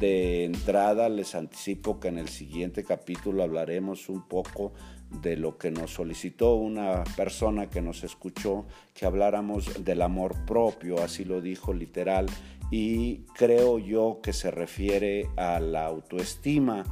De 0.00 0.44
entrada 0.44 1.08
les 1.08 1.36
anticipo 1.36 2.00
que 2.00 2.08
en 2.08 2.18
el 2.18 2.28
siguiente 2.28 2.82
capítulo 2.82 3.44
hablaremos 3.44 4.08
un 4.08 4.26
poco 4.26 4.72
de 5.20 5.36
lo 5.36 5.58
que 5.58 5.70
nos 5.70 5.92
solicitó 5.92 6.54
una 6.54 7.04
persona 7.16 7.70
que 7.70 7.82
nos 7.82 8.04
escuchó, 8.04 8.64
que 8.94 9.06
habláramos 9.06 9.84
del 9.84 10.02
amor 10.02 10.34
propio, 10.46 11.02
así 11.02 11.24
lo 11.24 11.40
dijo 11.40 11.72
literal, 11.72 12.26
y 12.70 13.18
creo 13.34 13.78
yo 13.78 14.20
que 14.22 14.32
se 14.32 14.50
refiere 14.50 15.28
a 15.36 15.60
la 15.60 15.86
autoestima 15.86 16.84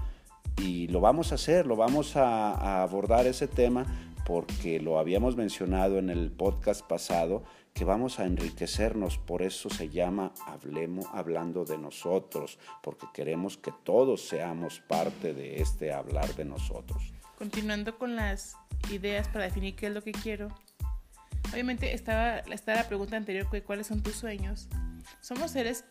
y 0.59 0.89
lo 0.89 1.01
vamos 1.01 1.33
a 1.33 1.37
hacer, 1.37 1.67
lo 1.67 1.77
vamos 1.77 2.17
a, 2.17 2.83
abordar 2.83 3.27
ese 3.27 3.49
tema 3.49 3.87
porque 4.25 4.81
lo 4.81 4.99
habíamos 4.99 5.37
mencionado 5.37 5.99
en 5.99 6.09
el 6.09 6.31
podcast 6.31 6.83
pasado, 6.87 7.43
que 7.75 7.85
vamos 7.85 8.21
a 8.21 8.27
enriquecernos, 8.27 9.19
por 9.19 9.43
eso 9.43 9.69
se 9.71 9.89
llama 9.89 10.33
Hablemos 10.47 11.07
hablando 11.13 11.65
de 11.65 11.79
nosotros, 11.79 12.59
porque 12.83 13.07
queremos 13.13 13.57
que 13.57 13.73
todos 13.83 14.29
seamos 14.29 14.81
parte 14.81 15.35
de 15.35 15.61
este 15.61 15.93
hablar 15.93 16.37
de 16.37 16.45
nosotros. 16.45 17.13
Continuando 17.43 17.99
con 17.99 18.15
las 18.15 18.57
ideas 18.93 19.27
para 19.27 19.47
definir 19.47 19.75
qué 19.75 19.89
es 19.89 19.93
lo 19.93 20.01
que 20.01 20.13
quiero, 20.13 20.47
obviamente 21.53 21.93
estaba, 21.93 22.41
la 22.47 22.87
pregunta 22.87 23.17
anterior, 23.17 23.49
¿cuáles 23.67 23.89
son 23.89 24.01
tus 24.01 24.15
sueños? 24.15 24.69
Somos 25.21 25.51
seres 25.51 25.85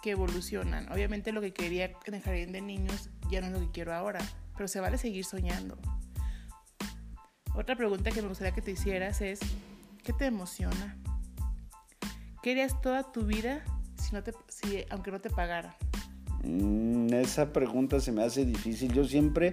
que 0.00 0.12
evolucionan. 0.12 0.90
Obviamente 0.90 1.30
lo 1.30 1.42
que 1.42 1.52
quería 1.52 1.92
en 2.06 2.14
el 2.14 2.22
jardín 2.22 2.52
de 2.52 2.62
niños 2.62 3.10
ya 3.30 3.42
no 3.42 3.48
es 3.48 3.52
lo 3.52 3.60
que 3.60 3.70
quiero 3.70 3.92
ahora, 3.92 4.18
pero 4.56 4.66
se 4.66 4.80
vale 4.80 4.96
seguir 4.96 5.26
soñando. 5.26 5.76
Otra 7.54 7.76
pregunta 7.76 8.10
que 8.10 8.22
me 8.22 8.28
gustaría 8.28 8.54
que 8.54 8.62
te 8.62 8.70
hicieras 8.70 9.20
es, 9.20 9.40
¿qué 10.02 10.14
te 10.14 10.24
emociona? 10.24 10.96
¿Qué 12.42 12.52
harías 12.52 12.80
toda 12.80 13.12
tu 13.12 13.26
vida 13.26 13.62
si 14.02 14.14
no 14.14 14.22
te, 14.22 14.32
si, 14.48 14.86
aunque 14.88 15.10
no 15.10 15.20
te 15.20 15.28
pagara? 15.28 15.76
Mm, 16.44 17.12
esa 17.12 17.52
pregunta 17.52 18.00
se 18.00 18.10
me 18.10 18.24
hace 18.24 18.46
difícil. 18.46 18.90
Yo 18.94 19.04
siempre 19.04 19.52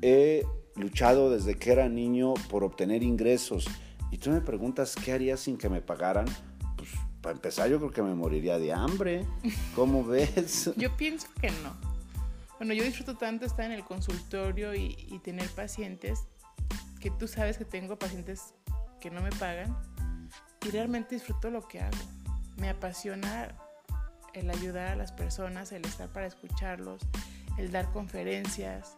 he 0.00 0.44
luchado 0.76 1.30
desde 1.30 1.56
que 1.56 1.72
era 1.72 1.88
niño 1.88 2.34
por 2.50 2.64
obtener 2.64 3.02
ingresos. 3.02 3.66
Y 4.10 4.18
tú 4.18 4.30
me 4.30 4.40
preguntas, 4.40 4.94
¿qué 4.94 5.12
haría 5.12 5.36
sin 5.36 5.56
que 5.56 5.68
me 5.68 5.80
pagaran? 5.80 6.26
Pues 6.76 6.90
para 7.20 7.34
empezar 7.34 7.68
yo 7.70 7.78
creo 7.78 7.90
que 7.90 8.02
me 8.02 8.14
moriría 8.14 8.58
de 8.58 8.72
hambre. 8.72 9.26
¿Cómo 9.74 10.04
ves? 10.04 10.70
yo 10.76 10.96
pienso 10.96 11.28
que 11.40 11.50
no. 11.50 11.74
Bueno, 12.58 12.74
yo 12.74 12.84
disfruto 12.84 13.16
tanto 13.16 13.44
estar 13.44 13.66
en 13.66 13.72
el 13.72 13.84
consultorio 13.84 14.74
y, 14.74 15.20
tener 15.24 15.48
pacientes 15.50 16.26
que 17.00 17.10
tú 17.10 17.26
sabes 17.26 17.58
que 17.58 17.64
tengo 17.64 17.98
pacientes 17.98 18.54
que 19.00 19.10
no 19.10 19.20
me 19.20 19.30
pagan 19.32 19.76
y 20.64 20.70
realmente 20.70 21.14
disfruto 21.16 21.50
lo 21.50 21.66
que 21.66 21.80
hago. 21.80 21.98
Me 22.56 22.68
apasiona 22.68 23.54
el 24.32 24.48
ayudar 24.50 24.88
a 24.88 24.96
las 24.96 25.12
personas, 25.12 25.72
el 25.72 25.84
estar 25.84 26.08
para 26.12 26.26
escucharlos, 26.26 27.02
el 27.58 27.72
dar 27.72 27.90
conferencias. 27.92 28.96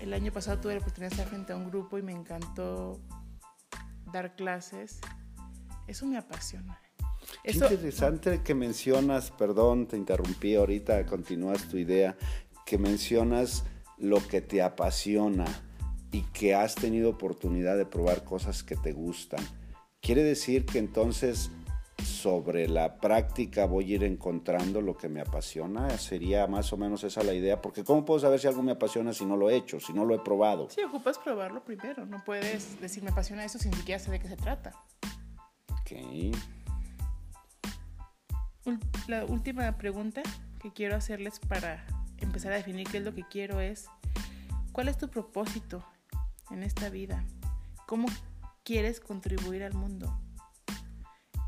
El 0.00 0.14
año 0.14 0.32
pasado 0.32 0.58
tuve 0.60 0.74
la 0.74 0.80
oportunidad 0.80 1.10
de 1.10 1.16
estar 1.16 1.28
frente 1.28 1.52
a 1.52 1.56
un 1.56 1.70
grupo 1.70 1.98
y 1.98 2.02
me 2.02 2.12
encantó 2.12 3.00
dar 4.12 4.34
clases. 4.34 4.98
Eso 5.86 6.06
me 6.06 6.16
apasiona. 6.16 6.80
Qué 7.44 7.52
interesante 7.52 8.42
que 8.42 8.54
mencionas, 8.54 9.30
perdón, 9.30 9.86
te 9.86 9.96
interrumpí 9.96 10.54
ahorita, 10.54 11.04
continúas 11.04 11.68
tu 11.68 11.76
idea, 11.76 12.16
que 12.64 12.78
mencionas 12.78 13.64
lo 13.98 14.26
que 14.26 14.40
te 14.40 14.62
apasiona 14.62 15.44
y 16.10 16.22
que 16.32 16.54
has 16.54 16.74
tenido 16.74 17.10
oportunidad 17.10 17.76
de 17.76 17.84
probar 17.84 18.24
cosas 18.24 18.62
que 18.62 18.76
te 18.76 18.92
gustan. 18.92 19.44
Quiere 20.00 20.22
decir 20.22 20.64
que 20.64 20.78
entonces 20.78 21.50
sobre 22.20 22.68
la 22.68 22.98
práctica 22.98 23.64
voy 23.64 23.92
a 23.92 23.94
ir 23.96 24.04
encontrando 24.04 24.82
lo 24.82 24.96
que 24.96 25.08
me 25.08 25.20
apasiona. 25.20 25.88
Sería 25.96 26.46
más 26.46 26.72
o 26.72 26.76
menos 26.76 27.02
esa 27.02 27.22
la 27.22 27.32
idea, 27.32 27.62
porque 27.62 27.82
¿cómo 27.82 28.04
puedo 28.04 28.20
saber 28.20 28.38
si 28.38 28.46
algo 28.46 28.62
me 28.62 28.72
apasiona 28.72 29.14
si 29.14 29.24
no 29.24 29.36
lo 29.36 29.48
he 29.48 29.56
hecho, 29.56 29.80
si 29.80 29.92
no 29.92 30.04
lo 30.04 30.14
he 30.14 30.18
probado? 30.18 30.68
Sí, 30.68 30.82
ocupas 30.82 31.18
probarlo 31.18 31.64
primero. 31.64 32.04
No 32.04 32.22
puedes 32.24 32.80
decir 32.80 33.02
me 33.02 33.10
apasiona 33.10 33.44
eso 33.44 33.58
sin 33.58 33.72
siquiera 33.72 33.98
saber 33.98 34.20
de 34.20 34.28
qué 34.28 34.36
se 34.36 34.40
trata. 34.40 34.72
Ok. 35.72 36.36
La 39.08 39.24
última 39.24 39.76
pregunta 39.78 40.22
que 40.60 40.72
quiero 40.72 40.96
hacerles 40.96 41.40
para 41.40 41.86
empezar 42.18 42.52
a 42.52 42.56
definir 42.56 42.86
qué 42.88 42.98
es 42.98 43.04
lo 43.04 43.14
que 43.14 43.24
quiero 43.24 43.60
es, 43.60 43.88
¿cuál 44.72 44.88
es 44.88 44.98
tu 44.98 45.08
propósito 45.08 45.84
en 46.50 46.62
esta 46.62 46.90
vida? 46.90 47.24
¿Cómo 47.86 48.08
quieres 48.62 49.00
contribuir 49.00 49.62
al 49.64 49.72
mundo? 49.72 50.20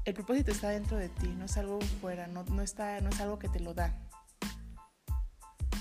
El 0.05 0.15
propósito 0.15 0.51
está 0.51 0.71
dentro 0.71 0.97
de 0.97 1.09
ti, 1.09 1.29
no 1.29 1.45
es 1.45 1.57
algo 1.57 1.81
fuera, 2.01 2.27
no, 2.27 2.45
está, 2.62 3.01
no 3.01 3.11
es 3.11 3.21
algo 3.21 3.38
que 3.38 3.49
te 3.49 3.61
lo 3.61 3.75
da. 3.75 3.97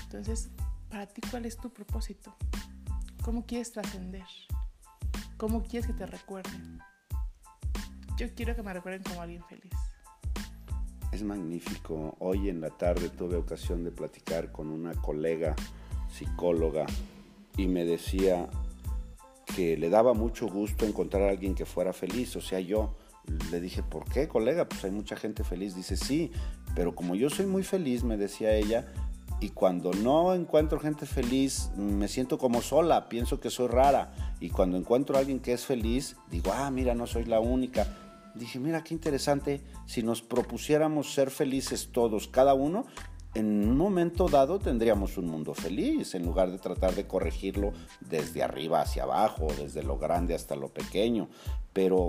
Entonces, 0.04 0.50
para 0.90 1.06
ti, 1.06 1.20
¿cuál 1.30 1.46
es 1.46 1.56
tu 1.56 1.72
propósito? 1.72 2.36
¿Cómo 3.24 3.46
quieres 3.46 3.72
trascender? 3.72 4.26
¿Cómo 5.36 5.62
quieres 5.62 5.86
que 5.86 5.94
te 5.94 6.06
recuerden? 6.06 6.78
Yo 8.16 8.32
quiero 8.34 8.54
que 8.54 8.62
me 8.62 8.72
recuerden 8.72 9.02
como 9.02 9.22
alguien 9.22 9.42
feliz 9.44 9.72
es 11.12 11.22
magnífico. 11.22 12.16
Hoy 12.18 12.48
en 12.48 12.60
la 12.60 12.70
tarde 12.70 13.10
tuve 13.10 13.36
ocasión 13.36 13.84
de 13.84 13.90
platicar 13.90 14.50
con 14.50 14.68
una 14.68 14.94
colega 14.94 15.54
psicóloga 16.10 16.86
y 17.56 17.66
me 17.66 17.84
decía 17.84 18.48
que 19.54 19.76
le 19.76 19.90
daba 19.90 20.14
mucho 20.14 20.48
gusto 20.48 20.86
encontrar 20.86 21.24
a 21.24 21.30
alguien 21.30 21.54
que 21.54 21.66
fuera 21.66 21.92
feliz, 21.92 22.34
o 22.36 22.40
sea, 22.40 22.60
yo 22.60 22.94
le 23.50 23.60
dije, 23.60 23.82
¿por 23.82 24.04
qué, 24.04 24.28
colega? 24.28 24.68
Pues 24.68 24.84
hay 24.84 24.90
mucha 24.90 25.16
gente 25.16 25.44
feliz. 25.44 25.74
Dice, 25.74 25.96
sí, 25.96 26.32
pero 26.74 26.94
como 26.94 27.14
yo 27.14 27.30
soy 27.30 27.46
muy 27.46 27.62
feliz, 27.62 28.04
me 28.04 28.16
decía 28.16 28.54
ella, 28.54 28.86
y 29.40 29.48
cuando 29.48 29.92
no 29.92 30.34
encuentro 30.34 30.78
gente 30.78 31.04
feliz, 31.04 31.70
me 31.76 32.06
siento 32.06 32.38
como 32.38 32.62
sola, 32.62 33.08
pienso 33.08 33.40
que 33.40 33.50
soy 33.50 33.66
rara. 33.66 34.12
Y 34.38 34.50
cuando 34.50 34.76
encuentro 34.76 35.18
alguien 35.18 35.40
que 35.40 35.52
es 35.52 35.64
feliz, 35.66 36.16
digo, 36.30 36.52
ah, 36.54 36.70
mira, 36.70 36.94
no 36.94 37.08
soy 37.08 37.24
la 37.24 37.40
única. 37.40 37.86
Dije, 38.36 38.60
mira, 38.60 38.84
qué 38.84 38.94
interesante, 38.94 39.60
si 39.84 40.02
nos 40.02 40.22
propusiéramos 40.22 41.12
ser 41.12 41.30
felices 41.30 41.90
todos, 41.92 42.28
cada 42.28 42.54
uno, 42.54 42.86
en 43.34 43.68
un 43.68 43.76
momento 43.76 44.28
dado 44.28 44.58
tendríamos 44.58 45.16
un 45.18 45.26
mundo 45.26 45.54
feliz, 45.54 46.14
en 46.14 46.24
lugar 46.24 46.50
de 46.50 46.58
tratar 46.58 46.94
de 46.94 47.06
corregirlo 47.06 47.72
desde 48.00 48.42
arriba 48.42 48.80
hacia 48.80 49.02
abajo, 49.02 49.48
desde 49.58 49.82
lo 49.82 49.98
grande 49.98 50.34
hasta 50.34 50.54
lo 50.54 50.68
pequeño. 50.68 51.28
Pero 51.72 52.08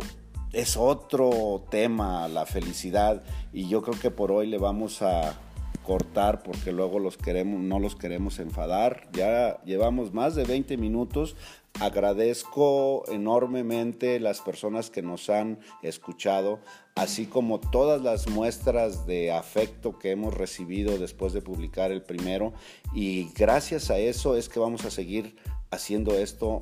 es 0.54 0.78
otro 0.78 1.66
tema 1.70 2.28
la 2.28 2.46
felicidad 2.46 3.24
y 3.52 3.68
yo 3.68 3.82
creo 3.82 4.00
que 4.00 4.12
por 4.12 4.32
hoy 4.32 4.48
le 4.48 4.60
vamos 4.60 5.02
a 5.02 5.36
cortar 5.84 6.44
porque 6.44 6.72
luego 6.72 7.00
los 7.00 7.18
queremos, 7.18 7.60
no 7.60 7.80
los 7.80 7.96
queremos 7.96 8.40
enfadar. 8.40 9.10
Ya 9.12 9.62
llevamos 9.66 10.14
más 10.14 10.36
de 10.36 10.46
20 10.46 10.78
minutos. 10.78 11.36
Agradezco 11.80 13.04
enormemente 13.10 14.20
las 14.20 14.42
personas 14.42 14.90
que 14.92 15.02
nos 15.02 15.30
han 15.30 15.60
escuchado, 15.82 16.60
así 16.96 17.26
como 17.26 17.60
todas 17.60 18.02
las 18.02 18.30
muestras 18.30 19.08
de 19.08 19.32
afecto 19.32 19.98
que 19.98 20.12
hemos 20.12 20.36
recibido 20.36 20.98
después 21.00 21.34
de 21.34 21.42
publicar 21.42 21.92
el 21.92 22.04
primero. 22.04 22.54
Y 22.94 23.30
gracias 23.36 23.90
a 23.90 23.98
eso 23.98 24.38
es 24.38 24.50
que 24.50 24.60
vamos 24.60 24.86
a 24.86 24.92
seguir 24.92 25.36
haciendo 25.72 26.14
esto 26.14 26.62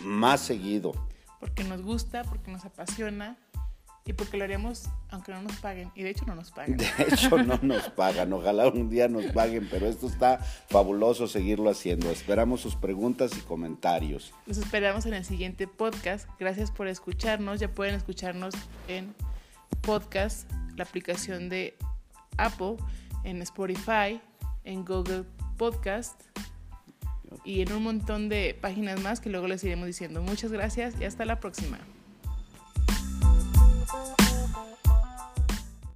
más 0.00 0.40
seguido. 0.40 0.92
Porque 1.40 1.64
nos 1.64 1.82
gusta, 1.82 2.22
porque 2.24 2.50
nos 2.50 2.64
apasiona 2.64 3.36
y 4.04 4.12
porque 4.12 4.36
lo 4.36 4.44
haríamos 4.44 4.88
aunque 5.10 5.32
no 5.32 5.42
nos 5.42 5.56
paguen. 5.56 5.90
Y 5.94 6.02
de 6.02 6.10
hecho 6.10 6.24
no 6.26 6.34
nos 6.34 6.50
pagan. 6.50 6.76
De 6.76 6.86
hecho 7.08 7.38
no 7.42 7.58
nos 7.62 7.88
pagan. 7.90 8.32
Ojalá 8.32 8.68
un 8.68 8.88
día 8.88 9.08
nos 9.08 9.26
paguen, 9.26 9.68
pero 9.70 9.86
esto 9.86 10.06
está 10.06 10.38
fabuloso 10.38 11.26
seguirlo 11.26 11.70
haciendo. 11.70 12.10
Esperamos 12.10 12.60
sus 12.60 12.76
preguntas 12.76 13.32
y 13.36 13.40
comentarios. 13.40 14.32
Nos 14.46 14.58
esperamos 14.58 15.06
en 15.06 15.14
el 15.14 15.24
siguiente 15.24 15.66
podcast. 15.66 16.28
Gracias 16.38 16.70
por 16.70 16.88
escucharnos. 16.88 17.60
Ya 17.60 17.72
pueden 17.72 17.94
escucharnos 17.94 18.54
en 18.88 19.14
podcast, 19.82 20.50
la 20.76 20.84
aplicación 20.84 21.48
de 21.48 21.76
Apple, 22.36 22.76
en 23.24 23.42
Spotify, 23.42 24.20
en 24.64 24.84
Google 24.84 25.24
Podcast 25.56 26.22
y 27.44 27.60
en 27.60 27.72
un 27.72 27.82
montón 27.82 28.28
de 28.28 28.56
páginas 28.60 29.00
más 29.00 29.20
que 29.20 29.30
luego 29.30 29.46
les 29.46 29.62
iremos 29.64 29.86
diciendo. 29.86 30.22
Muchas 30.22 30.52
gracias 30.52 30.94
y 31.00 31.04
hasta 31.04 31.24
la 31.24 31.40
próxima. 31.40 31.78